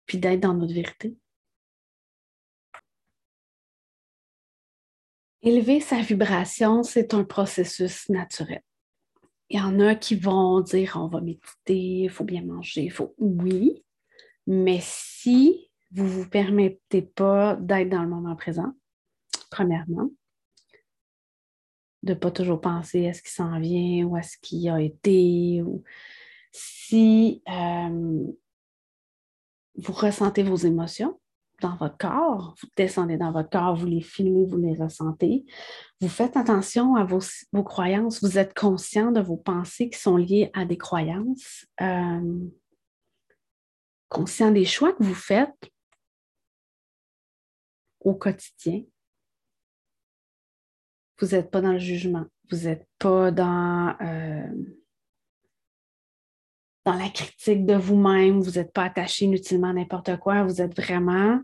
puis 0.07 0.17
d'être 0.17 0.39
dans 0.39 0.55
notre 0.55 0.73
vérité. 0.73 1.15
Élever 5.47 5.79
sa 5.79 6.01
vibration, 6.01 6.83
c'est 6.83 7.13
un 7.13 7.23
processus 7.23 8.09
naturel. 8.09 8.61
Il 9.49 9.57
y 9.57 9.61
en 9.61 9.79
a 9.79 9.95
qui 9.95 10.17
vont 10.17 10.59
dire 10.59 10.97
on 11.01 11.07
va 11.07 11.21
méditer, 11.21 12.01
il 12.03 12.09
faut 12.09 12.25
bien 12.25 12.43
manger, 12.43 12.81
il 12.81 12.91
faut. 12.91 13.15
Oui, 13.17 13.85
mais 14.45 14.79
si 14.81 15.71
vous 15.91 16.03
ne 16.03 16.09
vous 16.09 16.29
permettez 16.29 17.01
pas 17.01 17.55
d'être 17.55 17.87
dans 17.87 18.03
le 18.03 18.09
moment 18.09 18.35
présent, 18.35 18.73
premièrement, 19.49 20.09
de 22.03 22.11
ne 22.11 22.19
pas 22.19 22.31
toujours 22.31 22.59
penser 22.59 23.07
à 23.07 23.13
ce 23.13 23.21
qui 23.21 23.31
s'en 23.31 23.57
vient 23.61 24.05
ou 24.05 24.17
à 24.17 24.23
ce 24.23 24.35
qui 24.41 24.67
a 24.67 24.81
été, 24.81 25.61
ou 25.61 25.81
si 26.51 27.41
euh, 27.47 28.27
vous 29.75 29.93
ressentez 29.93 30.43
vos 30.43 30.57
émotions, 30.57 31.17
dans 31.61 31.75
votre 31.75 31.97
corps, 31.97 32.55
vous 32.61 32.69
descendez 32.75 33.17
dans 33.17 33.31
votre 33.31 33.49
corps, 33.49 33.75
vous 33.75 33.87
les 33.87 34.01
filmez, 34.01 34.45
vous 34.45 34.57
les 34.57 34.75
ressentez. 34.75 35.45
Vous 35.99 36.09
faites 36.09 36.37
attention 36.37 36.95
à 36.95 37.03
vos, 37.03 37.19
croyances, 37.63 38.23
vous 38.23 38.37
êtes 38.37 38.53
conscient 38.53 39.11
de 39.11 39.21
vos 39.21 39.37
pensées 39.37 39.89
qui 39.89 39.99
sont 39.99 40.17
liées 40.17 40.51
à 40.53 40.65
des 40.65 40.77
croyances, 40.77 41.65
euh, 41.81 42.49
conscient 44.09 44.51
des 44.51 44.65
choix 44.65 44.93
que 44.93 45.03
vous 45.03 45.15
faites 45.15 45.71
au 48.01 48.13
quotidien. 48.13 48.83
Vous 51.19 51.27
n'êtes 51.27 51.49
pas 51.49 51.61
dans 51.61 51.73
le 51.73 51.79
jugement, 51.79 52.25
vous 52.51 52.65
n'êtes 52.65 52.87
pas 52.99 53.31
dans... 53.31 53.95
Euh, 54.01 54.53
dans 56.85 56.93
la 56.93 57.09
critique 57.09 57.65
de 57.65 57.73
vous-même, 57.73 58.39
vous 58.39 58.51
n'êtes 58.51 58.71
pas 58.71 58.85
attaché 58.85 59.25
inutilement 59.25 59.71
à 59.71 59.73
n'importe 59.73 60.15
quoi, 60.19 60.45
vous 60.45 60.61
êtes 60.61 60.73
vraiment 60.73 61.41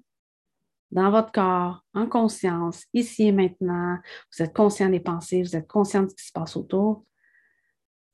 dans 0.93 1.10
votre 1.10 1.32
corps, 1.32 1.84
en 1.95 2.08
conscience, 2.08 2.86
ici 2.93 3.23
et 3.23 3.32
maintenant. 3.32 3.97
Vous 4.32 4.43
êtes 4.43 4.53
conscient 4.53 4.89
des 4.89 4.99
pensées, 4.99 5.41
vous 5.41 5.56
êtes 5.56 5.67
conscient 5.67 6.03
de 6.03 6.10
ce 6.10 6.15
qui 6.15 6.25
se 6.27 6.32
passe 6.32 6.56
autour. 6.56 7.03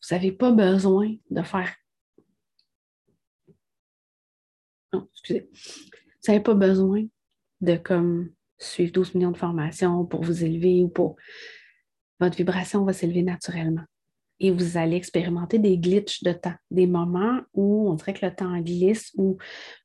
Vous 0.01 0.15
n'avez 0.15 0.31
pas 0.31 0.51
besoin 0.51 1.13
de 1.29 1.41
faire. 1.41 1.75
Non, 4.93 5.07
excusez. 5.11 5.49
Vous 5.53 6.31
n'avez 6.31 6.41
pas 6.41 6.53
besoin 6.53 7.05
de 7.59 7.75
comme 7.75 8.31
suivre 8.57 8.93
12 8.93 9.15
millions 9.15 9.31
de 9.31 9.37
formations 9.37 10.05
pour 10.05 10.23
vous 10.23 10.45
élever 10.45 10.81
ou 10.81 10.87
pour. 10.87 11.17
Votre 12.21 12.37
vibration 12.37 12.85
va 12.85 12.93
s'élever 12.93 13.23
naturellement 13.23 13.83
et 14.39 14.51
vous 14.51 14.77
allez 14.77 14.95
expérimenter 14.95 15.59
des 15.59 15.77
glitches 15.77 16.23
de 16.23 16.31
temps, 16.31 16.55
des 16.71 16.87
moments 16.87 17.41
où 17.53 17.89
on 17.89 17.93
dirait 17.95 18.13
que 18.13 18.25
le 18.25 18.33
temps 18.33 18.57
glisse, 18.59 19.11
où, 19.17 19.37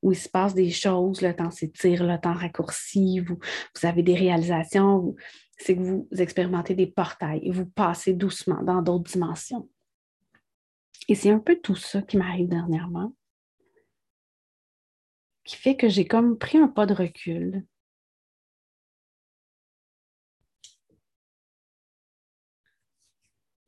où 0.03 0.13
il 0.13 0.17
se 0.17 0.29
passe 0.29 0.55
des 0.55 0.71
choses, 0.71 1.23
le 1.23 1.35
temps 1.35 1.51
s'étire, 1.51 2.05
le 2.05 2.21
temps 2.21 2.35
raccourcit, 2.35 3.21
vous, 3.21 3.39
vous 3.39 3.87
avez 3.87 4.03
des 4.03 4.15
réalisations, 4.15 5.15
c'est 5.59 5.77
que 5.77 5.83
vous 5.83 6.09
expérimentez 6.19 6.75
des 6.75 6.87
portails 6.87 7.41
et 7.43 7.51
vous 7.51 7.67
passez 7.67 8.15
doucement 8.15 8.63
dans 8.63 8.83
d'autres 8.83 9.11
dimensions. 9.11 9.69
Et 11.09 11.15
c'est 11.15 11.31
un 11.31 11.41
peu 11.41 11.57
tout 11.57 11.77
ça 11.77 12.03
qui 12.03 12.17
m'arrive 12.17 12.49
dernièrement, 12.49 13.15
qui 15.45 15.57
fait 15.57 15.77
que 15.77 15.89
j'ai 15.89 16.07
comme 16.07 16.39
pris 16.39 16.59
un 16.59 16.69
pas 16.69 16.87
de 16.87 16.95
recul. 16.95 17.65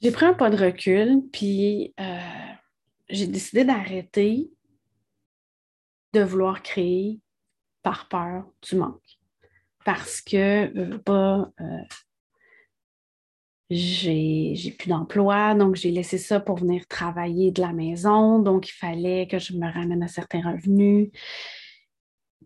J'ai 0.03 0.11
pris 0.11 0.27
un 0.27 0.35
pas 0.35 0.51
de 0.51 0.57
recul, 0.57 1.23
puis 1.33 1.95
euh, 1.99 2.19
j'ai 3.09 3.27
décidé 3.27 3.65
d'arrêter 3.65 4.51
de 6.13 6.21
vouloir 6.21 6.63
créer 6.63 7.21
par 7.83 8.09
peur 8.09 8.45
du 8.63 8.77
manque. 8.77 9.19
Parce 9.85 10.21
que 10.21 10.71
euh, 11.09 11.83
j'ai 13.71 14.75
plus 14.79 14.89
d'emploi, 14.89 15.55
donc 15.55 15.77
j'ai 15.77 15.91
laissé 15.91 16.19
ça 16.19 16.41
pour 16.41 16.57
venir 16.57 16.87
travailler 16.89 17.51
de 17.51 17.63
la 17.63 17.73
maison. 17.73 18.39
Donc, 18.39 18.69
il 18.69 18.73
fallait 18.73 19.27
que 19.27 19.39
je 19.39 19.55
me 19.55 19.73
ramène 19.73 20.03
à 20.03 20.09
certains 20.09 20.43
revenus. 20.43 21.11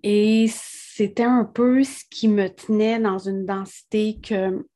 Et 0.03 0.47
c'était 0.49 1.25
un 1.25 1.45
peu 1.45 1.83
ce 1.85 2.05
qui 2.11 2.29
me 2.29 2.49
tenait 2.49 2.99
dans 2.99 3.19
une 3.19 3.45
densité 3.45 4.19
que, 4.21 4.67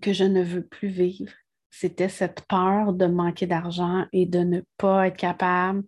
que 0.00 0.12
je 0.12 0.24
ne 0.24 0.42
veux 0.42 0.66
plus 0.66 0.88
vivre. 0.88 1.32
C'était 1.70 2.08
cette 2.08 2.42
peur 2.46 2.92
de 2.92 3.06
manquer 3.06 3.46
d'argent 3.46 4.06
et 4.12 4.26
de 4.26 4.40
ne 4.40 4.62
pas 4.76 5.08
être 5.08 5.16
capable 5.16 5.84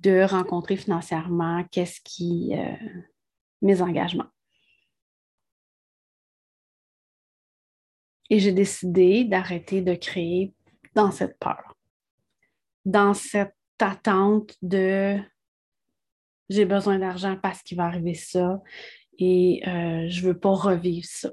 de 0.00 0.22
rencontrer 0.22 0.76
financièrement 0.76 1.64
qu'est-ce 1.72 2.00
qui 2.04 2.54
euh, 2.54 2.74
mes 3.62 3.82
engagements. 3.82 4.28
Et 8.30 8.38
j'ai 8.38 8.52
décidé 8.52 9.24
d'arrêter 9.24 9.80
de 9.80 9.94
créer 9.94 10.54
dans 10.94 11.10
cette 11.10 11.38
peur, 11.38 11.74
dans 12.84 13.14
cette 13.14 13.54
attente 13.80 14.54
de 14.62 15.18
j'ai 16.48 16.64
besoin 16.64 16.98
d'argent 16.98 17.36
parce 17.42 17.62
qu'il 17.62 17.76
va 17.76 17.84
arriver 17.84 18.14
ça 18.14 18.62
et 19.18 19.62
euh, 19.66 20.08
je 20.08 20.22
ne 20.22 20.26
veux 20.28 20.38
pas 20.38 20.54
revivre 20.54 21.06
ça. 21.06 21.30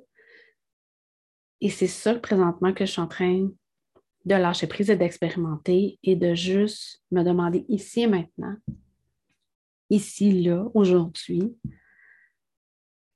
Et 1.62 1.70
c'est 1.70 1.88
ça 1.88 2.16
présentement 2.16 2.74
que 2.74 2.86
je 2.86 2.92
suis 2.92 3.02
en 3.02 3.08
train 3.08 3.50
de 4.26 4.36
lâcher 4.36 4.68
prise 4.68 4.90
et 4.90 4.96
d'expérimenter 4.96 6.00
et 6.04 6.16
de 6.16 6.34
juste 6.34 7.02
me 7.12 7.24
demander 7.24 7.66
ici 7.70 8.02
et 8.02 8.08
maintenant, 8.08 8.56
ici, 9.90 10.44
là, 10.44 10.68
aujourd'hui, 10.74 11.56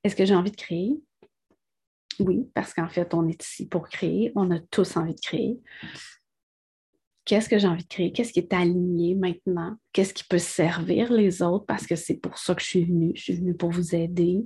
est-ce 0.04 0.16
que 0.16 0.26
j'ai 0.26 0.36
envie 0.36 0.52
de 0.52 0.56
créer? 0.56 1.02
Oui, 2.20 2.50
parce 2.54 2.74
qu'en 2.74 2.88
fait, 2.88 3.14
on 3.14 3.28
est 3.28 3.44
ici 3.44 3.68
pour 3.68 3.88
créer. 3.90 4.32
On 4.36 4.52
a 4.52 4.60
tous 4.60 4.98
envie 4.98 5.16
de 5.16 5.20
créer. 5.20 5.60
Qu'est-ce 7.26 7.48
que 7.48 7.60
j'ai 7.60 7.68
envie 7.68 7.84
de 7.84 7.88
créer? 7.88 8.12
Qu'est-ce 8.12 8.34
qui 8.34 8.40
est 8.40 8.54
aligné 8.54 9.16
maintenant? 9.16 9.78
Qu'est-ce 9.94 10.14
qui 10.14 10.24
peut 10.24 10.38
servir 10.40 11.12
les 11.14 11.42
autres? 11.42 11.66
Parce 11.66 11.86
que 11.86 11.96
c'est 11.96 12.18
pour 12.18 12.38
ça 12.38 12.56
que 12.56 12.62
je 12.62 12.68
suis 12.68 12.86
venue. 12.86 13.12
Je 13.16 13.22
suis 13.22 13.36
venue 13.36 13.56
pour 13.56 13.72
vous 13.72 13.96
aider, 13.96 14.46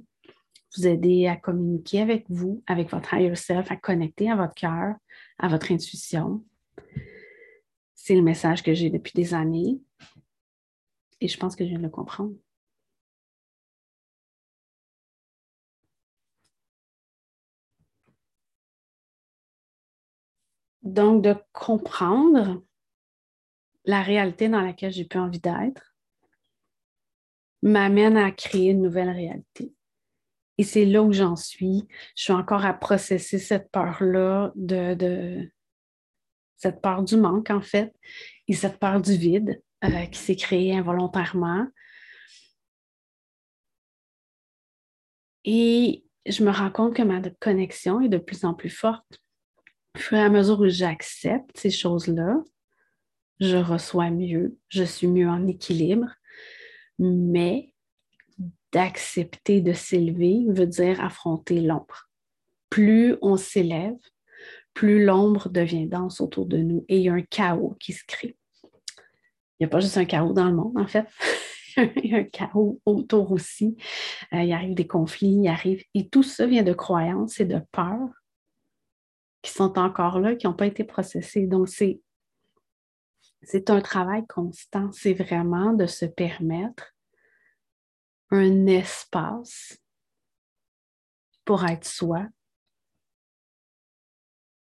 vous 0.76 0.88
aider 0.88 1.28
à 1.28 1.36
communiquer 1.36 2.02
avec 2.02 2.26
vous, 2.30 2.64
avec 2.68 2.90
votre 2.90 3.14
higher 3.14 3.36
self, 3.36 3.72
à 3.72 3.76
connecter 3.76 4.30
à 4.30 4.36
votre 4.36 4.56
cœur, 4.56 4.96
à 5.38 5.48
votre 5.48 5.72
intuition. 5.72 6.44
C'est 7.96 8.16
le 8.16 8.22
message 8.22 8.64
que 8.64 8.74
j'ai 8.74 8.90
depuis 8.90 9.14
des 9.14 9.34
années 9.34 9.80
et 11.22 11.28
je 11.28 11.38
pense 11.38 11.56
que 11.56 11.64
je 11.64 11.70
viens 11.70 11.80
de 11.80 11.84
le 11.84 11.90
comprendre. 11.90 12.34
Donc, 20.82 21.24
de 21.24 21.36
comprendre 21.54 22.62
la 23.86 24.02
réalité 24.02 24.50
dans 24.50 24.62
laquelle 24.62 24.92
j'ai 24.92 25.06
plus 25.06 25.20
envie 25.20 25.40
d'être 25.40 25.96
m'amène 27.62 28.18
à 28.18 28.32
créer 28.32 28.72
une 28.72 28.82
nouvelle 28.82 29.10
réalité. 29.10 29.74
Et 30.58 30.64
c'est 30.64 30.86
là 30.86 31.02
où 31.02 31.12
j'en 31.12 31.36
suis. 31.36 31.88
Je 32.16 32.24
suis 32.24 32.34
encore 32.34 32.66
à 32.66 32.74
processer 32.74 33.40
cette 33.40 33.72
peur-là 33.72 34.52
de, 34.56 35.50
cette 36.58 36.82
peur 36.82 37.04
du 37.04 37.18
manque, 37.18 37.50
en 37.50 37.62
fait, 37.62 37.94
et 38.48 38.54
cette 38.54 38.80
peur 38.80 39.02
du 39.02 39.16
vide 39.16 39.62
euh, 39.84 40.06
qui 40.06 40.20
s'est 40.20 40.36
créée 40.36 40.76
involontairement. 40.76 41.68
Et 45.46 46.06
je 46.26 46.44
me 46.44 46.52
rends 46.52 46.72
compte 46.72 46.96
que 46.96 47.02
ma 47.02 47.20
connexion 47.40 48.00
est 48.00 48.10
de 48.10 48.18
plus 48.18 48.46
en 48.46 48.54
plus 48.54 48.70
forte 48.70 49.24
au 49.96 50.00
fur 50.00 50.18
et 50.18 50.22
à 50.22 50.30
mesure 50.30 50.60
où 50.60 50.68
j'accepte 50.68 51.56
ces 51.56 51.70
choses-là, 51.70 52.38
je 53.40 53.58
reçois 53.58 54.10
mieux, 54.10 54.58
je 54.70 54.84
suis 54.84 55.08
mieux 55.08 55.28
en 55.28 55.48
équilibre, 55.48 56.08
mais 57.00 57.73
d'accepter 58.74 59.62
de 59.62 59.72
s'élever 59.72 60.44
veut 60.50 60.68
dire 60.68 61.02
affronter 61.02 61.62
l'ombre. 61.62 62.10
Plus 62.70 63.16
on 63.22 63.38
s'élève, 63.38 63.96
plus 64.74 65.06
l'ombre 65.06 65.50
devient 65.50 65.86
dense 65.86 66.20
autour 66.20 66.48
de 66.48 66.58
nous 66.58 66.84
et 66.90 66.98
il 66.98 67.04
y 67.04 67.10
a 67.10 67.14
un 67.14 67.22
chaos 67.22 67.78
qui 67.80 67.94
se 67.94 68.04
crée. 68.06 68.36
Il 69.60 69.62
n'y 69.62 69.66
a 69.68 69.70
pas 69.70 69.80
juste 69.80 69.98
un 69.98 70.06
chaos 70.06 70.34
dans 70.34 70.50
le 70.50 70.56
monde, 70.56 70.78
en 70.78 70.88
fait. 70.88 71.08
il 72.04 72.12
y 72.12 72.16
a 72.16 72.18
un 72.18 72.24
chaos 72.24 72.82
autour 72.86 73.32
aussi. 73.32 73.78
Euh, 74.34 74.42
il 74.42 74.52
arrive 74.52 74.74
des 74.74 74.88
conflits, 74.88 75.40
il 75.44 75.48
arrive. 75.48 75.84
Et 75.94 76.10
tout 76.10 76.24
ça 76.24 76.48
vient 76.48 76.64
de 76.64 76.74
croyances 76.74 77.40
et 77.40 77.46
de 77.46 77.62
peurs 77.72 78.10
qui 79.44 79.52
sont 79.52 79.78
encore 79.78 80.20
là, 80.20 80.36
qui 80.36 80.48
n'ont 80.48 80.54
pas 80.54 80.66
été 80.66 80.84
processés. 80.84 81.46
Donc, 81.46 81.68
c'est 81.68 82.00
un 83.70 83.82
travail 83.82 84.26
constant. 84.28 84.92
C'est 84.92 85.14
vraiment 85.14 85.74
de 85.74 85.86
se 85.86 86.06
permettre 86.06 86.93
un 88.34 88.66
espace 88.66 89.80
pour 91.46 91.66
être 91.66 91.86
soi, 91.86 92.26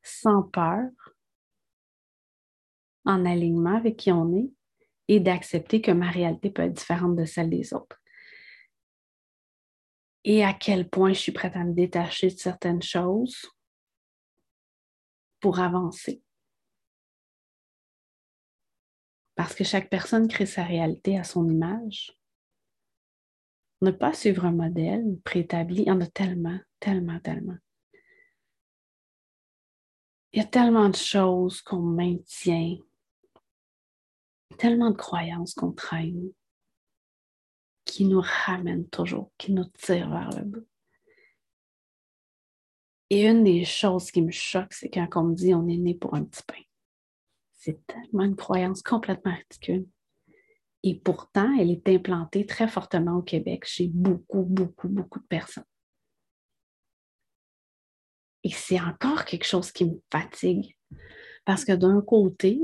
sans 0.02 0.42
peur, 0.42 0.90
en 3.04 3.24
alignement 3.24 3.76
avec 3.76 3.98
qui 3.98 4.10
on 4.10 4.34
est 4.34 4.50
et 5.06 5.20
d'accepter 5.20 5.80
que 5.80 5.92
ma 5.92 6.10
réalité 6.10 6.50
peut 6.50 6.62
être 6.62 6.72
différente 6.72 7.14
de 7.14 7.24
celle 7.24 7.50
des 7.50 7.72
autres. 7.72 8.00
Et 10.24 10.44
à 10.44 10.54
quel 10.54 10.88
point 10.88 11.12
je 11.12 11.20
suis 11.20 11.32
prête 11.32 11.54
à 11.54 11.62
me 11.62 11.72
détacher 11.72 12.30
de 12.30 12.38
certaines 12.38 12.82
choses 12.82 13.46
pour 15.38 15.60
avancer. 15.60 16.20
Parce 19.36 19.54
que 19.54 19.62
chaque 19.62 19.88
personne 19.88 20.26
crée 20.26 20.46
sa 20.46 20.64
réalité 20.64 21.16
à 21.16 21.24
son 21.24 21.48
image. 21.48 22.16
Ne 23.82 23.90
pas 23.90 24.12
suivre 24.12 24.44
un 24.44 24.52
modèle 24.52 25.18
préétabli, 25.24 25.82
il 25.82 25.88
y 25.88 25.90
en 25.90 26.00
a 26.00 26.06
tellement, 26.06 26.58
tellement, 26.78 27.18
tellement. 27.18 27.56
Il 30.32 30.40
y 30.40 30.44
a 30.44 30.46
tellement 30.46 30.88
de 30.88 30.94
choses 30.94 31.60
qu'on 31.62 31.82
maintient, 31.82 32.76
tellement 34.56 34.92
de 34.92 34.96
croyances 34.96 35.54
qu'on 35.54 35.72
traîne, 35.72 36.30
qui 37.84 38.04
nous 38.04 38.22
ramènent 38.22 38.88
toujours, 38.88 39.32
qui 39.36 39.52
nous 39.52 39.64
tirent 39.64 40.10
vers 40.10 40.30
le 40.30 40.44
bas. 40.44 40.60
Et 43.10 43.26
une 43.26 43.42
des 43.42 43.64
choses 43.64 44.12
qui 44.12 44.22
me 44.22 44.30
choque, 44.30 44.72
c'est 44.72 44.90
quand 44.90 45.08
on 45.16 45.24
me 45.24 45.34
dit 45.34 45.54
on 45.54 45.66
est 45.66 45.76
né 45.76 45.96
pour 45.96 46.14
un 46.14 46.24
petit 46.24 46.44
pain. 46.44 46.62
C'est 47.50 47.84
tellement 47.86 48.22
une 48.22 48.36
croyance 48.36 48.80
complètement 48.80 49.34
ridicule. 49.34 49.86
Et 50.82 50.98
pourtant, 50.98 51.54
elle 51.58 51.70
est 51.70 51.88
implantée 51.88 52.44
très 52.44 52.68
fortement 52.68 53.18
au 53.18 53.22
Québec 53.22 53.64
chez 53.64 53.88
beaucoup, 53.88 54.42
beaucoup, 54.42 54.88
beaucoup 54.88 55.20
de 55.20 55.26
personnes. 55.26 55.64
Et 58.44 58.50
c'est 58.50 58.80
encore 58.80 59.24
quelque 59.24 59.46
chose 59.46 59.70
qui 59.70 59.84
me 59.84 60.00
fatigue. 60.10 60.76
Parce 61.44 61.64
que 61.64 61.72
d'un 61.72 62.00
côté, 62.00 62.60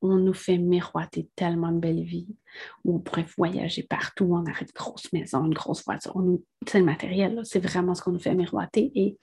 on 0.00 0.16
nous 0.16 0.34
fait 0.34 0.58
miroiter 0.58 1.30
tellement 1.36 1.70
de 1.70 1.78
belles 1.78 2.02
vies, 2.02 2.36
où 2.84 2.96
on 2.96 3.00
pourrait 3.00 3.26
voyager 3.36 3.84
partout, 3.84 4.24
on 4.24 4.42
aurait 4.42 4.62
une 4.62 4.72
grosse 4.74 5.12
maison, 5.12 5.44
une 5.46 5.54
grosse 5.54 5.84
voiture. 5.84 6.20
C'est 6.66 6.80
le 6.80 6.84
matériel, 6.84 7.40
c'est 7.44 7.60
vraiment 7.60 7.94
ce 7.94 8.02
qu'on 8.02 8.12
nous 8.12 8.18
fait 8.18 8.34
miroiter. 8.34 8.90
Et, 8.94 9.18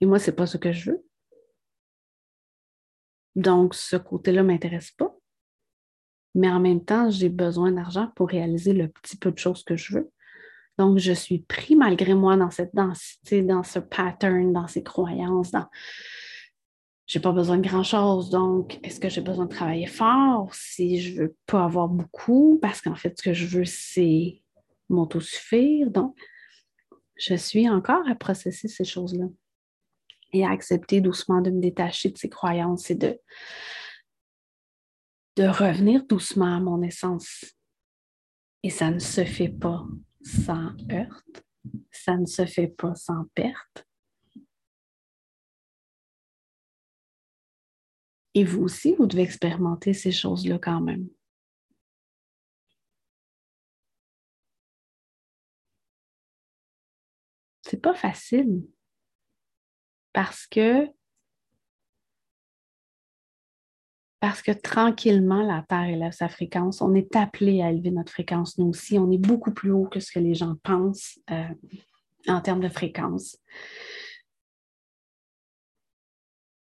et 0.00 0.06
moi, 0.06 0.18
ce 0.18 0.30
n'est 0.30 0.36
pas 0.36 0.46
ce 0.46 0.56
que 0.56 0.72
je 0.72 0.92
veux. 0.92 1.04
Donc, 3.36 3.74
ce 3.74 3.96
côté-là 3.96 4.42
ne 4.42 4.48
m'intéresse 4.48 4.90
pas. 4.92 5.09
Mais 6.34 6.50
en 6.50 6.60
même 6.60 6.84
temps, 6.84 7.10
j'ai 7.10 7.28
besoin 7.28 7.72
d'argent 7.72 8.10
pour 8.14 8.28
réaliser 8.28 8.72
le 8.72 8.88
petit 8.88 9.16
peu 9.16 9.32
de 9.32 9.38
choses 9.38 9.64
que 9.64 9.76
je 9.76 9.94
veux. 9.94 10.10
Donc, 10.78 10.98
je 10.98 11.12
suis 11.12 11.40
pris 11.40 11.76
malgré 11.76 12.14
moi 12.14 12.36
dans 12.36 12.50
cette 12.50 12.74
densité, 12.74 13.42
dans 13.42 13.62
ce 13.62 13.78
pattern, 13.78 14.52
dans 14.52 14.66
ces 14.66 14.82
croyances, 14.82 15.50
dans, 15.50 15.66
j'ai 17.06 17.20
pas 17.20 17.32
besoin 17.32 17.58
de 17.58 17.68
grand-chose. 17.68 18.30
Donc, 18.30 18.78
est-ce 18.84 19.00
que 19.00 19.08
j'ai 19.08 19.20
besoin 19.20 19.46
de 19.46 19.50
travailler 19.50 19.86
fort 19.86 20.54
si 20.54 21.00
je 21.00 21.20
veux 21.20 21.36
pas 21.46 21.64
avoir 21.64 21.88
beaucoup? 21.88 22.58
Parce 22.62 22.80
qu'en 22.80 22.94
fait, 22.94 23.18
ce 23.18 23.22
que 23.22 23.34
je 23.34 23.46
veux, 23.46 23.64
c'est 23.64 24.40
m'autosuffire. 24.88 25.90
Donc, 25.90 26.16
je 27.16 27.34
suis 27.34 27.68
encore 27.68 28.08
à 28.08 28.14
processer 28.14 28.68
ces 28.68 28.84
choses-là 28.84 29.26
et 30.32 30.46
à 30.46 30.50
accepter 30.50 31.00
doucement 31.00 31.40
de 31.40 31.50
me 31.50 31.60
détacher 31.60 32.10
de 32.10 32.16
ces 32.16 32.28
croyances 32.28 32.90
et 32.90 32.94
de, 32.94 33.18
de 35.36 35.44
revenir 35.44 36.04
doucement 36.06 36.56
à 36.56 36.60
mon 36.60 36.82
essence. 36.82 37.44
Et 38.62 38.70
ça 38.70 38.90
ne 38.90 38.98
se 38.98 39.24
fait 39.24 39.48
pas 39.48 39.84
sans 40.22 40.70
heurte, 40.90 41.44
ça 41.90 42.16
ne 42.16 42.26
se 42.26 42.44
fait 42.44 42.68
pas 42.68 42.94
sans 42.94 43.24
perte, 43.34 43.86
Et 48.34 48.44
vous 48.44 48.62
aussi, 48.62 48.94
vous 48.94 49.06
devez 49.06 49.22
expérimenter 49.22 49.92
ces 49.92 50.12
choses-là 50.12 50.58
quand 50.58 50.80
même. 50.80 51.08
C'est 57.62 57.80
pas 57.80 57.94
facile 57.94 58.64
parce 60.12 60.46
que 60.46 60.88
parce 64.20 64.42
que 64.42 64.52
tranquillement, 64.52 65.42
la 65.42 65.64
Terre 65.66 65.88
élève 65.88 66.12
sa 66.12 66.28
fréquence. 66.28 66.82
On 66.82 66.94
est 66.94 67.16
appelé 67.16 67.62
à 67.62 67.70
élever 67.70 67.90
notre 67.90 68.12
fréquence, 68.12 68.58
nous 68.58 68.66
aussi. 68.66 68.98
On 68.98 69.10
est 69.10 69.18
beaucoup 69.18 69.52
plus 69.52 69.72
haut 69.72 69.86
que 69.86 69.98
ce 69.98 70.12
que 70.12 70.18
les 70.18 70.34
gens 70.34 70.56
pensent 70.62 71.18
euh, 71.30 71.48
en 72.28 72.40
termes 72.42 72.60
de 72.60 72.68
fréquence. 72.68 73.38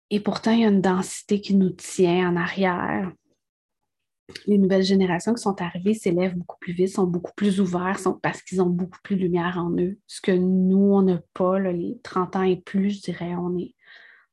Et 0.08 0.20
pourtant, 0.20 0.52
il 0.52 0.60
y 0.60 0.64
a 0.64 0.68
une 0.68 0.80
densité 0.80 1.42
qui 1.42 1.54
nous 1.54 1.70
tient 1.70 2.30
en 2.30 2.36
arrière. 2.36 3.12
Les 4.46 4.56
nouvelles 4.56 4.82
générations 4.82 5.34
qui 5.34 5.42
sont 5.42 5.60
arrivées 5.60 5.94
s'élèvent 5.94 6.36
beaucoup 6.36 6.58
plus 6.58 6.72
vite, 6.72 6.88
sont 6.88 7.06
beaucoup 7.06 7.32
plus 7.36 7.60
ouverts, 7.60 7.98
sont, 7.98 8.14
parce 8.14 8.40
qu'ils 8.40 8.62
ont 8.62 8.70
beaucoup 8.70 8.98
plus 9.02 9.16
de 9.16 9.22
lumière 9.22 9.58
en 9.58 9.70
eux. 9.78 9.98
Ce 10.06 10.22
que 10.22 10.32
nous, 10.32 10.94
on 10.94 11.02
n'a 11.02 11.20
pas, 11.34 11.58
les 11.58 11.98
30 12.02 12.36
ans 12.36 12.42
et 12.42 12.56
plus, 12.56 12.90
je 12.90 13.02
dirais, 13.02 13.34
on 13.34 13.58
est, 13.58 13.74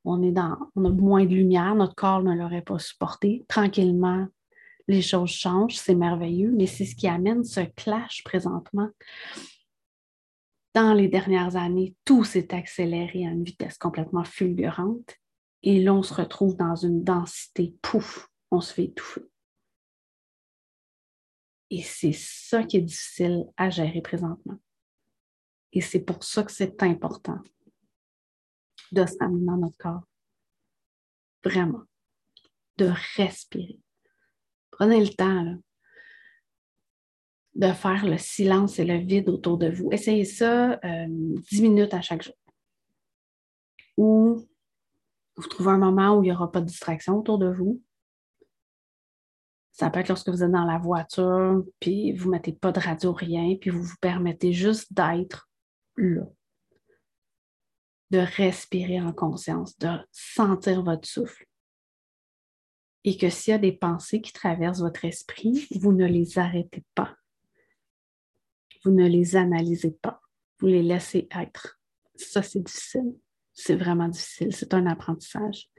on, 0.10 0.24
est 0.24 0.32
dans, 0.32 0.58
on 0.76 0.86
a 0.86 0.90
moins 0.90 1.26
de 1.26 1.34
lumière, 1.34 1.76
notre 1.76 1.96
corps 1.96 2.24
ne 2.24 2.36
l'aurait 2.36 2.62
pas 2.62 2.80
supporté. 2.80 3.46
Tranquillement, 3.48 4.28
les 4.88 5.02
choses 5.02 5.30
changent, 5.30 5.78
c'est 5.78 5.96
merveilleux, 5.96 6.52
mais 6.52 6.66
c'est 6.66 6.86
ce 6.86 6.96
qui 6.96 7.08
amène 7.08 7.44
ce 7.44 7.62
clash 7.62 8.24
présentement. 8.24 8.90
Dans 10.74 10.94
les 10.94 11.08
dernières 11.08 11.56
années, 11.56 11.96
tout 12.06 12.24
s'est 12.24 12.54
accéléré 12.54 13.26
à 13.26 13.32
une 13.32 13.44
vitesse 13.44 13.78
complètement 13.78 14.24
fulgurante 14.24 15.20
et 15.64 15.82
là, 15.82 15.94
on 15.94 16.04
se 16.04 16.14
retrouve 16.14 16.56
dans 16.56 16.76
une 16.76 17.04
densité, 17.04 17.76
pouf, 17.82 18.30
on 18.52 18.62
se 18.62 18.74
fait 18.74 18.86
étouffer. 18.86 19.26
Et 21.70 21.84
c'est 21.84 22.14
ça 22.14 22.64
qui 22.64 22.78
est 22.78 22.82
difficile 22.82 23.46
à 23.58 23.70
gérer 23.70 24.02
présentement. 24.02 24.58
Et 25.74 25.82
c'est 25.82 26.00
pour 26.00 26.24
ça 26.24 26.44
que 26.44 26.52
c'est 26.52 26.82
important 26.82 27.40
de 28.92 29.06
s'amener 29.06 29.46
dans 29.46 29.58
notre 29.58 29.78
corps. 29.78 30.04
Vraiment. 31.44 31.84
De 32.78 32.92
respirer. 33.16 33.80
Prenez 34.72 35.00
le 35.00 35.10
temps 35.10 35.58
de 37.56 37.74
faire 37.74 38.06
le 38.06 38.18
silence 38.18 38.80
et 38.80 38.86
le 38.86 38.98
vide 38.98 39.30
autour 39.30 39.58
de 39.58 39.70
vous. 39.70 39.90
Essayez 39.92 40.26
ça 40.26 40.80
euh, 40.84 41.08
10 41.10 41.62
minutes 41.62 41.94
à 41.94 42.02
chaque 42.02 42.24
jour. 42.24 42.36
Ou 43.98 44.48
vous 45.36 45.48
trouvez 45.48 45.72
un 45.72 45.78
moment 45.78 46.16
où 46.16 46.24
il 46.24 46.28
n'y 46.28 46.32
aura 46.32 46.52
pas 46.52 46.62
de 46.62 46.68
distraction 46.68 47.20
autour 47.20 47.38
de 47.38 47.50
vous. 47.50 47.82
Ça 49.72 49.90
peut 49.90 50.00
être 50.00 50.10
lorsque 50.10 50.30
vous 50.30 50.44
êtes 50.44 50.52
dans 50.52 50.66
la 50.66 50.78
voiture, 50.78 51.64
puis 51.80 52.14
vous 52.14 52.26
ne 52.26 52.32
mettez 52.32 52.54
pas 52.54 52.72
de 52.72 52.80
radio, 52.80 53.14
rien, 53.14 53.56
puis 53.60 53.70
vous 53.70 53.84
vous 53.84 53.98
permettez 54.02 54.52
juste 54.52 54.94
d'être 54.94 55.50
là 55.96 56.24
de 58.12 58.20
respirer 58.20 59.00
en 59.00 59.14
conscience, 59.14 59.78
de 59.78 59.90
sentir 60.12 60.84
votre 60.84 61.08
souffle. 61.08 61.46
Et 63.04 63.18
que 63.18 63.30
s'il 63.30 63.52
y 63.52 63.56
a 63.56 63.60
des 63.60 63.72
pensées 63.72 64.22
qui 64.22 64.34
traversent 64.34 64.82
votre 64.82 65.06
esprit, 65.06 65.68
vous 65.80 65.94
ne 65.94 66.06
les 66.06 66.38
arrêtez 66.38 66.84
pas. 66.96 67.16
Vous 68.84 68.92
ne 68.92 69.08
les 69.08 69.36
analysez 69.36 69.92
pas. 69.92 70.22
Vous 70.60 70.68
les 70.68 70.84
laissez 70.84 71.28
être. 71.32 71.80
Ça, 72.16 72.42
c'est 72.42 72.60
difficile. 72.60 73.16
C'est 73.54 73.76
vraiment 73.76 74.08
difficile. 74.08 74.54
C'est 74.54 74.74
un 74.74 74.86
apprentissage. 74.86 75.70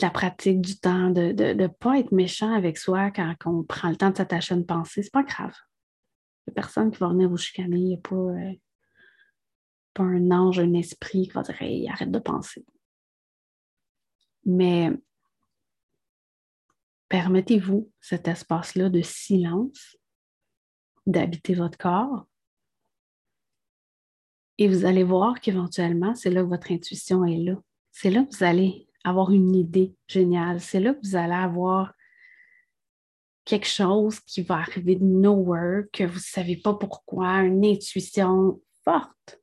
La 0.00 0.10
pratique 0.10 0.60
du 0.60 0.78
temps, 0.78 1.10
de 1.10 1.32
ne 1.32 1.66
pas 1.68 1.98
être 1.98 2.12
méchant 2.12 2.52
avec 2.52 2.78
soi 2.78 3.10
quand 3.12 3.34
on 3.46 3.62
prend 3.62 3.90
le 3.90 3.96
temps 3.96 4.10
de 4.10 4.16
s'attacher 4.16 4.54
à 4.54 4.56
une 4.56 4.66
pensée, 4.66 5.02
c'est 5.02 5.12
pas 5.12 5.22
grave. 5.22 5.54
Il 6.46 6.50
n'y 6.50 6.54
personne 6.54 6.90
qui 6.90 6.98
va 6.98 7.08
venir 7.08 7.28
vous 7.28 7.36
chicaner. 7.36 7.76
Il 7.76 7.84
n'y 7.84 7.94
a 7.94 7.98
pas. 7.98 8.16
Euh, 8.16 8.52
pas 9.94 10.02
un 10.02 10.30
ange, 10.30 10.58
un 10.58 10.74
esprit 10.74 11.28
qui 11.28 11.32
va 11.32 11.42
dire 11.42 11.60
Hey, 11.60 11.88
arrête 11.88 12.10
de 12.10 12.18
penser. 12.18 12.64
Mais 14.44 14.90
permettez-vous 17.08 17.90
cet 18.00 18.26
espace-là 18.28 18.88
de 18.88 19.02
silence, 19.02 19.96
d'habiter 21.06 21.54
votre 21.54 21.78
corps. 21.78 22.26
Et 24.58 24.68
vous 24.68 24.84
allez 24.84 25.04
voir 25.04 25.40
qu'éventuellement, 25.40 26.14
c'est 26.14 26.30
là 26.30 26.42
que 26.42 26.48
votre 26.48 26.72
intuition 26.72 27.24
est 27.24 27.38
là. 27.38 27.56
C'est 27.90 28.10
là 28.10 28.24
que 28.24 28.36
vous 28.36 28.44
allez 28.44 28.88
avoir 29.04 29.30
une 29.30 29.54
idée 29.54 29.94
géniale. 30.06 30.60
C'est 30.60 30.80
là 30.80 30.94
que 30.94 31.00
vous 31.02 31.16
allez 31.16 31.34
avoir 31.34 31.92
quelque 33.44 33.66
chose 33.66 34.20
qui 34.20 34.42
va 34.42 34.56
arriver 34.56 34.96
de 34.96 35.04
nowhere, 35.04 35.84
que 35.92 36.04
vous 36.04 36.14
ne 36.14 36.20
savez 36.20 36.56
pas 36.56 36.74
pourquoi, 36.74 37.42
une 37.42 37.64
intuition 37.64 38.60
forte 38.84 39.41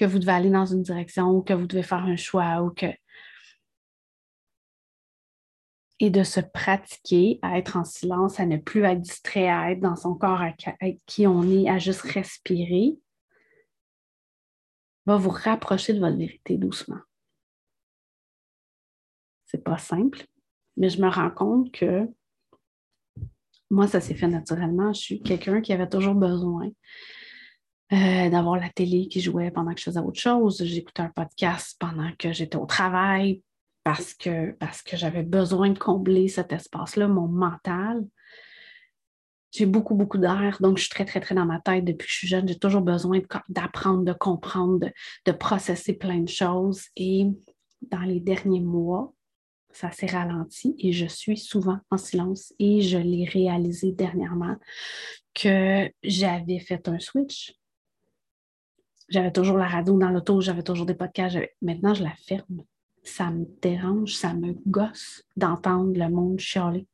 que 0.00 0.06
vous 0.06 0.18
devez 0.18 0.32
aller 0.32 0.50
dans 0.50 0.64
une 0.64 0.82
direction 0.82 1.28
ou 1.28 1.42
que 1.42 1.52
vous 1.52 1.66
devez 1.66 1.82
faire 1.82 2.04
un 2.04 2.16
choix 2.16 2.62
ou 2.62 2.70
que. 2.70 2.86
Et 5.98 6.08
de 6.08 6.22
se 6.22 6.40
pratiquer 6.40 7.38
à 7.42 7.58
être 7.58 7.76
en 7.76 7.84
silence, 7.84 8.40
à 8.40 8.46
ne 8.46 8.56
plus 8.56 8.82
être 8.84 9.02
distrait, 9.02 9.50
à 9.50 9.70
être 9.70 9.80
dans 9.80 9.96
son 9.96 10.14
corps 10.14 10.40
avec 10.40 11.04
qui 11.04 11.26
on 11.26 11.42
est, 11.42 11.68
à 11.68 11.76
juste 11.76 12.00
respirer, 12.00 12.98
va 15.04 15.18
vous 15.18 15.28
rapprocher 15.28 15.92
de 15.92 16.00
votre 16.00 16.16
vérité 16.16 16.56
doucement. 16.56 17.00
C'est 19.44 19.62
pas 19.62 19.76
simple, 19.76 20.24
mais 20.78 20.88
je 20.88 21.02
me 21.02 21.10
rends 21.10 21.30
compte 21.30 21.70
que 21.72 22.08
moi, 23.68 23.86
ça 23.86 24.00
s'est 24.00 24.14
fait 24.14 24.28
naturellement. 24.28 24.94
Je 24.94 25.00
suis 25.00 25.22
quelqu'un 25.22 25.60
qui 25.60 25.74
avait 25.74 25.90
toujours 25.90 26.14
besoin 26.14 26.70
euh, 27.92 28.30
d'avoir 28.30 28.56
la 28.56 28.68
télé 28.68 29.08
qui 29.08 29.20
jouait 29.20 29.50
pendant 29.50 29.72
que 29.72 29.80
je 29.80 29.84
faisais 29.84 30.00
autre 30.00 30.20
chose. 30.20 30.62
J'écoutais 30.64 31.02
un 31.02 31.10
podcast 31.10 31.76
pendant 31.78 32.10
que 32.18 32.32
j'étais 32.32 32.56
au 32.56 32.66
travail 32.66 33.42
parce 33.82 34.14
que, 34.14 34.52
parce 34.52 34.82
que 34.82 34.96
j'avais 34.96 35.22
besoin 35.22 35.70
de 35.70 35.78
combler 35.78 36.28
cet 36.28 36.52
espace-là, 36.52 37.08
mon 37.08 37.26
mental. 37.26 38.06
J'ai 39.52 39.66
beaucoup, 39.66 39.96
beaucoup 39.96 40.18
d'air, 40.18 40.58
donc 40.60 40.78
je 40.78 40.84
suis 40.84 40.90
très, 40.90 41.04
très, 41.04 41.18
très 41.18 41.34
dans 41.34 41.46
ma 41.46 41.60
tête 41.60 41.84
depuis 41.84 42.06
que 42.06 42.12
je 42.12 42.18
suis 42.18 42.28
jeune. 42.28 42.46
J'ai 42.46 42.58
toujours 42.58 42.82
besoin 42.82 43.18
d'apprendre, 43.48 44.04
de, 44.04 44.12
comprendre, 44.12 44.78
de, 44.78 44.92
de 45.26 45.32
processer 45.32 45.94
plein 45.94 46.20
de 46.20 46.28
choses. 46.28 46.84
Et 46.94 47.26
dans 47.82 48.02
les 48.02 48.20
derniers 48.20 48.60
mois, 48.60 49.12
ça 49.72 49.90
s'est 49.90 50.06
ralenti 50.06 50.74
et 50.78 50.92
je 50.92 51.06
suis 51.06 51.36
souvent 51.36 51.78
en 51.90 51.96
silence 51.96 52.52
et 52.58 52.80
je 52.82 52.98
l'ai 52.98 53.24
réalisé 53.24 53.92
dernièrement 53.92 54.56
que 55.34 55.90
j'avais 56.02 56.58
fait 56.58 56.88
un 56.88 56.98
switch 56.98 57.54
j'avais 59.10 59.32
toujours 59.32 59.58
la 59.58 59.66
radio 59.66 59.98
dans 59.98 60.10
l'auto, 60.10 60.40
j'avais 60.40 60.62
toujours 60.62 60.86
des 60.86 60.94
podcasts. 60.94 61.36
Maintenant, 61.60 61.94
je 61.94 62.04
la 62.04 62.14
ferme. 62.26 62.64
Ça 63.02 63.30
me 63.30 63.46
dérange, 63.60 64.14
ça 64.14 64.34
me 64.34 64.54
gosse 64.66 65.24
d'entendre 65.36 65.98
le 65.98 66.08
monde 66.08 66.38
chialer. 66.38 66.86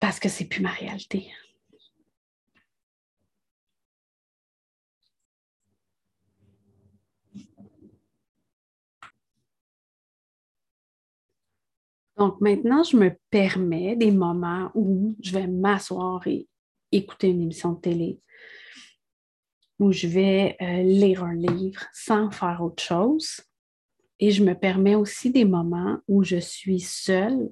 Parce 0.00 0.18
que 0.18 0.28
c'est 0.28 0.46
plus 0.46 0.62
ma 0.62 0.70
réalité. 0.70 1.30
Donc 12.16 12.40
maintenant, 12.40 12.82
je 12.84 12.96
me 12.96 13.10
permets 13.30 13.96
des 13.96 14.12
moments 14.12 14.70
où 14.74 15.16
je 15.20 15.32
vais 15.32 15.46
m'asseoir 15.48 16.26
et 16.26 16.46
écouter 16.92 17.28
une 17.28 17.42
émission 17.42 17.72
de 17.72 17.80
télé, 17.80 18.20
où 19.84 19.92
je 19.92 20.06
vais 20.06 20.56
euh, 20.62 20.82
lire 20.82 21.22
un 21.24 21.34
livre 21.34 21.84
sans 21.92 22.30
faire 22.30 22.62
autre 22.62 22.82
chose. 22.82 23.42
Et 24.18 24.30
je 24.30 24.42
me 24.42 24.54
permets 24.54 24.94
aussi 24.94 25.30
des 25.30 25.44
moments 25.44 25.98
où 26.08 26.24
je 26.24 26.36
suis 26.36 26.80
seule 26.80 27.50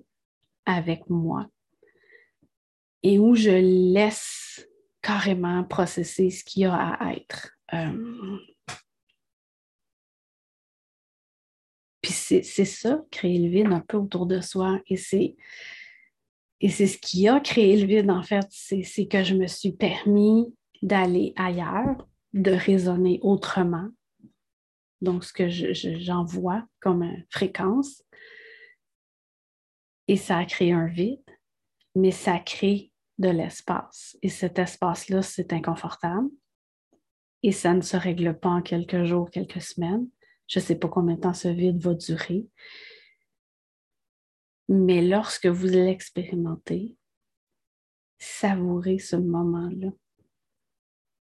avec 0.65 1.11
moi 1.11 1.47
et 3.03 3.19
où 3.19 3.35
je 3.35 3.51
laisse 3.93 4.67
carrément 5.03 5.63
processer 5.65 6.31
ce 6.31 6.43
qu'il 6.43 6.63
y 6.63 6.65
a 6.65 6.75
à 6.75 7.13
être. 7.13 7.51
Euh, 7.75 8.39
puis 12.01 12.13
c'est 12.13 12.43
ça, 12.43 13.05
créer 13.11 13.39
le 13.39 13.49
vide 13.49 13.73
un 13.73 13.81
peu 13.81 13.99
autour 13.99 14.27
de 14.27 14.41
soi. 14.41 14.81
Et 14.87 14.97
c'est, 14.97 15.37
ce 16.63 16.99
qui 16.99 17.29
a 17.29 17.41
créé 17.41 17.77
le 17.77 17.87
vide, 17.87 18.11
en 18.11 18.23
fait, 18.23 18.47
c'est 18.51 19.07
que 19.07 19.23
je 19.23 19.35
me 19.35 19.47
suis 19.49 19.73
permis 19.73 20.55
d'aller 20.81 21.33
ailleurs, 21.37 22.07
de 22.33 22.53
raisonner 22.53 23.19
autrement. 23.23 23.89
Donc, 25.01 25.25
ce 25.25 25.33
que 25.33 25.49
j'envoie 25.49 26.65
comme 26.81 27.05
fréquence. 27.29 28.03
Et 30.09 30.17
ça 30.17 30.39
a 30.39 30.45
créé 30.45 30.73
un 30.73 30.87
vide, 30.87 31.23
mais 31.95 32.11
ça 32.11 32.39
crée 32.39 32.93
de 33.19 33.29
l'espace. 33.29 34.17
Et 34.23 34.29
cet 34.29 34.59
espace-là, 34.59 35.23
c'est 35.23 35.53
inconfortable. 35.53 36.29
Et 37.43 37.53
ça 37.53 37.75
ne 37.75 37.81
se 37.81 37.97
règle 37.97 38.39
pas 38.39 38.51
en 38.51 38.63
quelques 38.63 39.05
jours, 39.05 39.31
quelques 39.31 39.63
semaines. 39.63 40.09
Je 40.47 40.61
ne 40.61 40.65
sais 40.65 40.77
pas 40.77 40.89
combien 40.89 41.17
de 41.17 41.21
temps 41.21 41.35
ce 41.35 41.49
vide 41.49 41.81
va 41.81 41.95
durer. 41.95 42.47
Mais 44.69 45.03
lorsque 45.03 45.47
vous 45.47 45.67
l'expérimentez, 45.67 46.97
savourez 48.19 48.99
ce 48.99 49.17
moment-là. 49.17 49.91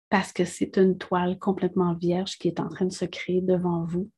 Parce 0.08 0.32
que 0.32 0.44
c'est 0.44 0.78
une 0.78 0.96
toile 0.96 1.38
complètement 1.38 1.94
vierge 1.94 2.38
qui 2.38 2.48
est 2.48 2.60
en 2.60 2.68
train 2.68 2.86
de 2.86 2.92
se 2.92 3.04
créer 3.04 3.40
devant 3.40 3.84
vous. 3.84 4.10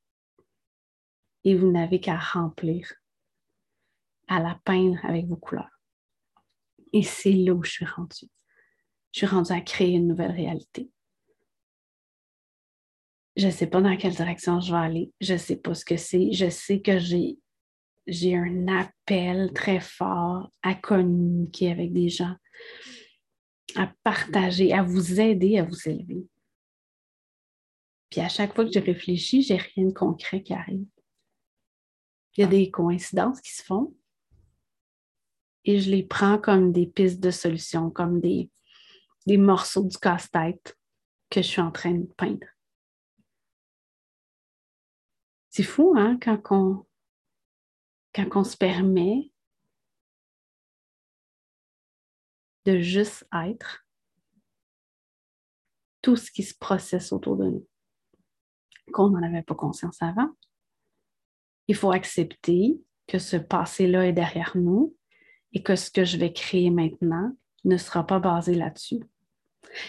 Et 1.44 1.56
vous 1.56 1.70
n'avez 1.70 2.00
qu'à 2.00 2.18
remplir, 2.18 2.92
à 4.28 4.40
la 4.40 4.60
peindre 4.64 5.04
avec 5.04 5.26
vos 5.26 5.36
couleurs. 5.36 5.80
Et 6.92 7.02
c'est 7.02 7.32
là 7.32 7.52
où 7.54 7.62
je 7.64 7.70
suis 7.70 7.84
rendue. 7.84 8.28
Je 9.12 9.18
suis 9.18 9.26
rendue 9.26 9.52
à 9.52 9.60
créer 9.60 9.94
une 9.94 10.06
nouvelle 10.06 10.30
réalité. 10.30 10.90
Je 13.36 13.46
ne 13.46 13.52
sais 13.52 13.66
pas 13.66 13.80
dans 13.80 13.96
quelle 13.96 14.14
direction 14.14 14.60
je 14.60 14.72
vais 14.72 14.78
aller. 14.78 15.12
Je 15.20 15.32
ne 15.32 15.38
sais 15.38 15.56
pas 15.56 15.74
ce 15.74 15.84
que 15.84 15.96
c'est. 15.96 16.32
Je 16.32 16.48
sais 16.48 16.80
que 16.80 16.98
j'ai, 16.98 17.38
j'ai 18.06 18.36
un 18.36 18.68
appel 18.68 19.52
très 19.52 19.80
fort 19.80 20.50
à 20.62 20.74
communiquer 20.74 21.70
avec 21.70 21.92
des 21.92 22.08
gens, 22.08 22.34
à 23.76 23.92
partager, 24.02 24.72
à 24.72 24.82
vous 24.82 25.20
aider 25.20 25.58
à 25.58 25.64
vous 25.64 25.88
élever. 25.88 26.26
Puis 28.10 28.20
à 28.20 28.28
chaque 28.28 28.54
fois 28.54 28.64
que 28.64 28.72
je 28.72 28.80
réfléchis, 28.80 29.42
j'ai 29.42 29.56
rien 29.56 29.86
de 29.86 29.92
concret 29.92 30.42
qui 30.42 30.52
arrive. 30.52 30.86
Il 32.36 32.40
y 32.40 32.44
a 32.44 32.48
des 32.48 32.70
coïncidences 32.70 33.40
qui 33.40 33.52
se 33.52 33.64
font 33.64 33.94
et 35.64 35.80
je 35.80 35.90
les 35.90 36.02
prends 36.02 36.38
comme 36.38 36.72
des 36.72 36.86
pistes 36.86 37.20
de 37.20 37.30
solution, 37.30 37.90
comme 37.90 38.20
des, 38.20 38.50
des 39.26 39.36
morceaux 39.36 39.84
du 39.84 39.96
casse-tête 39.98 40.76
que 41.28 41.42
je 41.42 41.46
suis 41.46 41.60
en 41.60 41.70
train 41.70 41.94
de 41.94 42.12
peindre. 42.16 42.46
C'est 45.50 45.64
fou, 45.64 45.94
hein, 45.96 46.18
quand 46.22 46.40
on, 46.50 46.86
quand 48.14 48.36
on 48.36 48.44
se 48.44 48.56
permet 48.56 49.32
juste 52.78 53.26
être 53.32 53.84
tout 56.02 56.16
ce 56.16 56.30
qui 56.30 56.42
se 56.42 56.54
processe 56.54 57.12
autour 57.12 57.36
de 57.36 57.44
nous, 57.44 57.68
qu'on 58.92 59.10
n'en 59.10 59.22
avait 59.22 59.42
pas 59.42 59.54
conscience 59.54 60.00
avant. 60.00 60.30
Il 61.68 61.74
faut 61.74 61.92
accepter 61.92 62.80
que 63.06 63.18
ce 63.18 63.36
passé-là 63.36 64.06
est 64.06 64.12
derrière 64.12 64.56
nous 64.56 64.96
et 65.52 65.62
que 65.62 65.76
ce 65.76 65.90
que 65.90 66.04
je 66.04 66.16
vais 66.16 66.32
créer 66.32 66.70
maintenant 66.70 67.36
ne 67.64 67.76
sera 67.76 68.06
pas 68.06 68.18
basé 68.18 68.54
là-dessus 68.54 69.00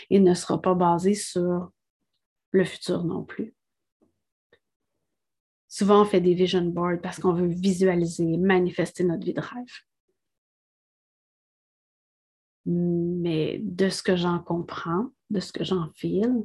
et 0.09 0.19
ne 0.19 0.33
sera 0.33 0.61
pas 0.61 0.73
basé 0.73 1.13
sur 1.13 1.71
le 2.51 2.65
futur 2.65 3.03
non 3.03 3.23
plus. 3.23 3.53
Souvent, 5.67 6.01
on 6.01 6.05
fait 6.05 6.19
des 6.19 6.33
vision 6.33 6.65
boards 6.65 6.99
parce 7.01 7.19
qu'on 7.19 7.33
veut 7.33 7.47
visualiser, 7.47 8.37
manifester 8.37 9.05
notre 9.05 9.23
vie 9.23 9.33
de 9.33 9.39
rêve. 9.39 9.71
Mais 12.65 13.59
de 13.63 13.89
ce 13.89 14.03
que 14.03 14.15
j'en 14.15 14.39
comprends, 14.39 15.09
de 15.29 15.39
ce 15.39 15.51
que 15.51 15.63
j'en 15.63 15.89
file, 15.93 16.43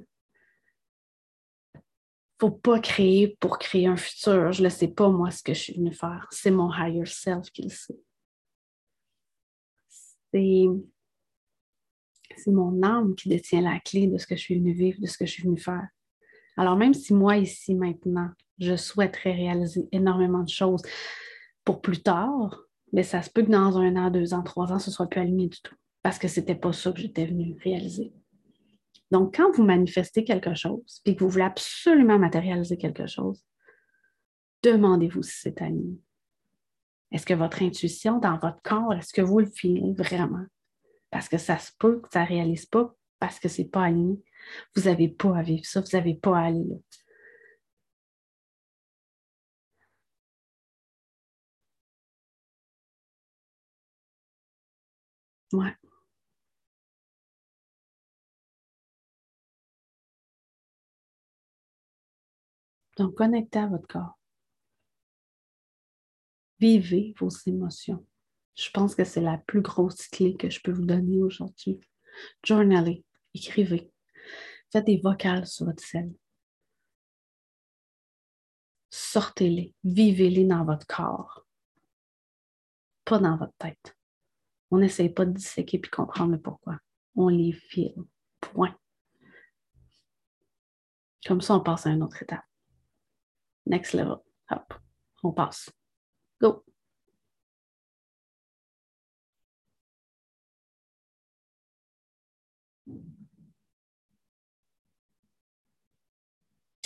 faut 2.39 2.51
pas 2.51 2.81
créer 2.81 3.37
pour 3.41 3.59
créer 3.59 3.87
un 3.87 3.97
futur. 3.97 4.53
Je 4.53 4.63
ne 4.63 4.69
sais 4.69 4.89
pas, 4.89 5.09
moi, 5.09 5.31
ce 5.31 5.43
que 5.43 5.55
je 5.55 5.61
suis 5.61 5.75
venue 5.75 5.95
faire. 5.95 6.27
C'est 6.31 6.51
mon 6.51 6.71
higher 6.73 7.07
self 7.07 7.51
qui 7.51 7.63
le 7.63 7.71
sait. 7.71 7.99
C'est 10.33 10.67
c'est 12.37 12.51
mon 12.51 12.83
âme 12.83 13.15
qui 13.15 13.29
détient 13.29 13.63
la 13.63 13.81
clé 13.81 14.07
de 14.07 14.19
ce 14.19 14.27
que 14.27 14.37
je 14.37 14.41
suis 14.41 14.59
venue 14.59 14.73
vivre, 14.73 15.01
de 15.01 15.07
ce 15.07 15.17
que 15.17 15.27
je 15.27 15.33
suis 15.33 15.45
venue 15.45 15.59
faire. 15.59 15.89
Alors 16.57 16.77
même 16.77 16.95
si 16.95 17.15
moi, 17.15 17.37
ici, 17.37 17.75
maintenant, 17.75 18.31
je 18.59 18.77
souhaiterais 18.77 19.33
réaliser 19.33 19.89
énormément 19.93 20.43
de 20.43 20.49
choses 20.49 20.83
pour 21.65 21.81
plus 21.81 22.03
tard, 22.03 22.63
mais 22.93 23.03
ça 23.03 23.23
se 23.23 23.31
peut 23.31 23.43
que 23.43 23.51
dans 23.51 23.79
un 23.79 23.97
an, 23.97 24.11
deux 24.11 24.35
ans, 24.35 24.43
trois 24.43 24.73
ans, 24.73 24.79
ce 24.79 24.91
ne 24.91 24.95
soit 24.95 25.07
plus 25.07 25.21
aligné 25.21 25.49
du 25.49 25.61
tout, 25.61 25.75
parce 26.07 26.21
que 26.21 26.29
ce 26.29 26.39
n'était 26.39 26.55
pas 26.55 26.73
ça 26.73 26.93
que 26.93 27.01
j'étais 27.01 27.27
venue 27.27 27.59
réaliser. 27.65 28.13
Donc, 29.11 29.35
quand 29.35 29.51
vous 29.51 29.65
manifestez 29.65 30.23
quelque 30.23 30.55
chose, 30.55 31.01
puis 31.03 31.17
que 31.17 31.25
vous 31.25 31.31
voulez 31.31 31.43
absolument 31.43 32.17
matérialiser 32.17 32.77
quelque 32.77 33.09
chose, 33.09 33.45
demandez-vous 34.63 35.25
si 35.25 35.41
c'est 35.41 35.61
aligné. 35.61 35.99
Est-ce 37.11 37.27
que 37.27 37.35
votre 37.35 37.61
intuition 37.61 38.19
dans 38.21 38.39
votre 38.39 38.63
corps, 38.63 38.95
est-ce 38.95 39.13
que 39.13 39.21
vous 39.21 39.41
le 39.41 39.47
filez 39.47 39.95
vraiment? 39.95 40.47
Parce 41.11 41.29
que 41.29 41.39
ça 41.39 41.59
se 41.59 41.73
peut 41.77 42.01
que 42.01 42.09
ça 42.13 42.23
ne 42.23 42.29
réalise 42.29 42.67
pas 42.67 42.95
parce 43.19 43.41
que 43.41 43.49
ce 43.49 43.63
n'est 43.63 43.69
pas 43.69 43.87
aligné. 43.87 44.23
Vous 44.77 44.83
n'avez 44.83 45.09
pas 45.09 45.37
à 45.37 45.43
vivre 45.43 45.65
ça, 45.65 45.81
vous 45.81 45.97
n'avez 45.97 46.15
pas 46.15 46.39
à 46.39 46.43
aller 46.45 46.63
là. 46.69 46.77
Ouais. 55.53 55.86
Donc, 62.97 63.15
connectez 63.15 63.59
à 63.59 63.67
votre 63.67 63.87
corps. 63.87 64.19
Vivez 66.59 67.15
vos 67.19 67.29
émotions. 67.47 68.07
Je 68.55 68.71
pense 68.71 68.95
que 68.95 69.05
c'est 69.05 69.21
la 69.21 69.39
plus 69.39 69.61
grosse 69.61 70.09
clé 70.09 70.35
que 70.37 70.49
je 70.49 70.61
peux 70.63 70.73
vous 70.73 70.87
donner 70.87 71.21
aujourd'hui. 71.21 71.79
Journalez, 72.43 73.05
écrivez. 73.35 73.93
Faites 74.73 74.87
des 74.87 74.99
vocales 74.99 75.47
sur 75.47 75.67
votre 75.67 75.85
scène. 75.85 76.15
Sortez-les, 78.89 79.75
vivez-les 79.85 80.45
dans 80.45 80.65
votre 80.65 80.87
corps, 80.87 81.47
pas 83.05 83.19
dans 83.19 83.37
votre 83.37 83.53
tête. 83.59 83.95
On 84.71 84.79
n'essaye 84.79 85.11
pas 85.11 85.27
de 85.27 85.33
disséquer 85.33 85.79
puis 85.79 85.91
comprendre 85.91 86.33
le 86.33 86.41
pourquoi. 86.41 86.79
On 87.15 87.29
les 87.29 87.53
file. 87.53 87.95
Point. 88.41 88.75
Comme 91.27 91.41
ça, 91.41 91.55
on 91.57 91.61
passe 91.61 91.87
à 91.87 91.91
une 91.91 92.03
autre 92.03 92.23
étape. 92.23 92.45
Next 93.67 93.95
level. 93.95 94.19
Hop, 94.51 94.75
on 95.23 95.33
passe. 95.33 95.71
Go. 96.41 96.65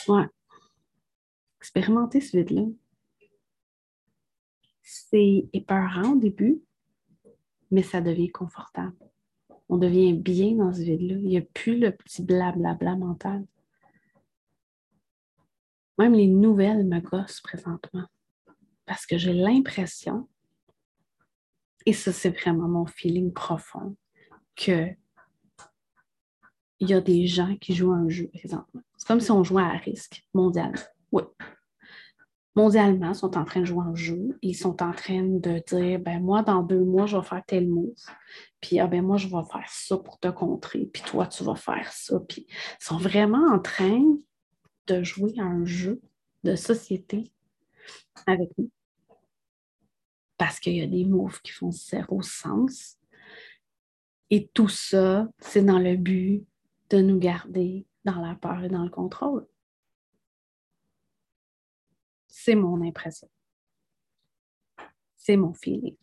Ouais. 0.08 0.26
Expérimenter 1.60 2.20
ce 2.20 2.36
vide-là. 2.38 2.62
C'est 4.82 5.48
épeurant 5.52 6.12
au 6.14 6.16
début, 6.16 6.62
mais 7.70 7.82
ça 7.82 8.00
devient 8.00 8.30
confortable. 8.30 8.96
On 9.68 9.76
devient 9.76 10.14
bien 10.14 10.56
dans 10.56 10.72
ce 10.72 10.80
vide-là. 10.80 11.16
Il 11.16 11.28
n'y 11.28 11.36
a 11.36 11.42
plus 11.42 11.78
le 11.78 11.92
petit 11.94 12.24
blablabla 12.24 12.96
mental. 12.96 13.46
Même 16.00 16.14
les 16.14 16.28
nouvelles 16.28 16.86
me 16.86 16.98
gossent 16.98 17.42
présentement. 17.42 18.06
Parce 18.86 19.04
que 19.04 19.18
j'ai 19.18 19.34
l'impression, 19.34 20.30
et 21.84 21.92
ça 21.92 22.10
c'est 22.10 22.30
vraiment 22.30 22.68
mon 22.68 22.86
feeling 22.86 23.34
profond, 23.34 23.94
que 24.56 24.86
il 26.78 26.88
y 26.88 26.94
a 26.94 27.02
des 27.02 27.26
gens 27.26 27.54
qui 27.56 27.74
jouent 27.74 27.92
un 27.92 28.08
jeu 28.08 28.30
présentement. 28.32 28.80
C'est 28.96 29.06
comme 29.06 29.20
si 29.20 29.30
on 29.30 29.44
jouait 29.44 29.62
à 29.62 29.76
risque 29.76 30.24
mondialement. 30.32 30.80
Oui. 31.12 31.24
Mondialement, 32.56 33.10
ils 33.10 33.14
sont 33.14 33.36
en 33.36 33.44
train 33.44 33.60
de 33.60 33.66
jouer 33.66 33.84
un 33.84 33.94
jeu. 33.94 34.38
Ils 34.40 34.54
sont 34.54 34.82
en 34.82 34.92
train 34.92 35.22
de 35.22 35.62
dire 35.68 36.00
ben 36.00 36.18
moi, 36.18 36.42
dans 36.42 36.62
deux 36.62 36.82
mois, 36.82 37.04
je 37.04 37.18
vais 37.18 37.22
faire 37.22 37.44
tel 37.46 37.68
move. 37.68 37.92
Puis 38.62 38.80
ah, 38.80 38.86
ben 38.86 39.04
moi, 39.04 39.18
je 39.18 39.28
vais 39.28 39.44
faire 39.52 39.68
ça 39.68 39.98
pour 39.98 40.18
te 40.18 40.28
contrer. 40.28 40.88
Puis 40.90 41.02
toi, 41.02 41.26
tu 41.26 41.44
vas 41.44 41.56
faire 41.56 41.92
ça. 41.92 42.18
Puis 42.20 42.46
ils 42.48 42.84
sont 42.84 42.96
vraiment 42.96 43.52
en 43.52 43.58
train 43.58 44.02
de 44.92 45.02
jouer 45.02 45.34
à 45.38 45.44
un 45.44 45.64
jeu 45.64 46.00
de 46.42 46.56
société 46.56 47.32
avec 48.26 48.50
nous. 48.58 48.70
Parce 50.36 50.58
qu'il 50.58 50.76
y 50.76 50.82
a 50.82 50.86
des 50.86 51.04
moves 51.04 51.40
qui 51.42 51.52
font 51.52 51.70
zéro 51.70 52.22
sens. 52.22 52.98
Et 54.30 54.48
tout 54.48 54.68
ça, 54.68 55.28
c'est 55.38 55.62
dans 55.62 55.78
le 55.78 55.96
but 55.96 56.46
de 56.88 57.00
nous 57.00 57.18
garder 57.18 57.86
dans 58.04 58.20
la 58.20 58.34
peur 58.34 58.64
et 58.64 58.68
dans 58.68 58.84
le 58.84 58.90
contrôle. 58.90 59.46
C'est 62.28 62.54
mon 62.54 62.80
impression. 62.82 63.28
C'est 65.16 65.36
mon 65.36 65.52
feeling. 65.52 65.96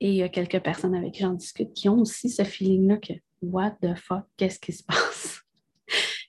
Et 0.00 0.08
il 0.08 0.14
y 0.14 0.22
a 0.22 0.30
quelques 0.30 0.62
personnes 0.62 0.94
avec 0.94 1.12
qui 1.12 1.20
j'en 1.20 1.34
discute 1.34 1.74
qui 1.74 1.90
ont 1.90 2.00
aussi 2.00 2.30
ce 2.30 2.42
feeling-là 2.42 2.96
que 2.96 3.12
What 3.42 3.72
the 3.82 3.94
fuck, 3.94 4.26
qu'est-ce 4.36 4.58
qui 4.58 4.72
se 4.72 4.84
passe? 4.84 5.42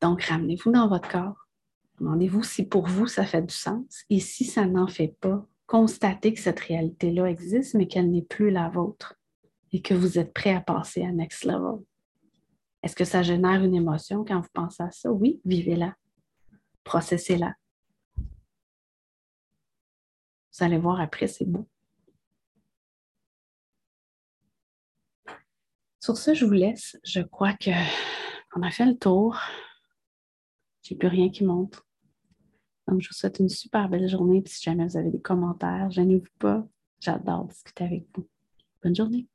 Donc, 0.00 0.22
ramenez-vous 0.22 0.72
dans 0.72 0.88
votre 0.88 1.08
corps. 1.08 1.46
Demandez-vous 2.00 2.42
si 2.42 2.66
pour 2.66 2.88
vous 2.88 3.06
ça 3.06 3.24
fait 3.24 3.42
du 3.42 3.54
sens. 3.54 4.02
Et 4.10 4.18
si 4.18 4.44
ça 4.44 4.66
n'en 4.66 4.88
fait 4.88 5.16
pas, 5.20 5.46
constatez 5.66 6.34
que 6.34 6.40
cette 6.40 6.58
réalité-là 6.58 7.30
existe, 7.30 7.74
mais 7.74 7.86
qu'elle 7.86 8.10
n'est 8.10 8.22
plus 8.22 8.50
la 8.50 8.68
vôtre 8.68 9.14
et 9.70 9.80
que 9.80 9.94
vous 9.94 10.18
êtes 10.18 10.34
prêt 10.34 10.54
à 10.54 10.60
passer 10.60 11.04
à 11.04 11.12
next 11.12 11.44
level. 11.44 11.84
Est-ce 12.82 12.96
que 12.96 13.04
ça 13.04 13.22
génère 13.22 13.62
une 13.62 13.76
émotion 13.76 14.24
quand 14.24 14.40
vous 14.40 14.48
pensez 14.52 14.82
à 14.82 14.90
ça? 14.90 15.12
Oui, 15.12 15.40
vivez-la. 15.44 15.94
Processez-la. 16.82 17.54
Vous 20.52 20.64
allez 20.64 20.78
voir 20.78 21.00
après, 21.00 21.28
c'est 21.28 21.46
beau. 21.46 21.68
Sur 26.02 26.16
ce, 26.16 26.34
je 26.34 26.44
vous 26.44 26.52
laisse. 26.52 26.98
Je 27.04 27.20
crois 27.20 27.52
qu'on 27.52 28.62
a 28.62 28.70
fait 28.72 28.86
le 28.86 28.98
tour. 28.98 29.38
J'ai 30.82 30.96
plus 30.96 31.06
rien 31.06 31.30
qui 31.30 31.44
monte. 31.44 31.80
Donc, 32.88 33.00
je 33.00 33.08
vous 33.08 33.14
souhaite 33.14 33.38
une 33.38 33.48
super 33.48 33.88
belle 33.88 34.08
journée. 34.08 34.42
Puis 34.42 34.54
si 34.54 34.64
jamais 34.64 34.84
vous 34.84 34.96
avez 34.96 35.10
des 35.10 35.20
commentaires, 35.20 35.92
gênez-vous 35.92 36.26
pas. 36.40 36.66
J'adore 36.98 37.44
discuter 37.44 37.84
avec 37.84 38.06
vous. 38.16 38.28
Bonne 38.82 38.96
journée. 38.96 39.28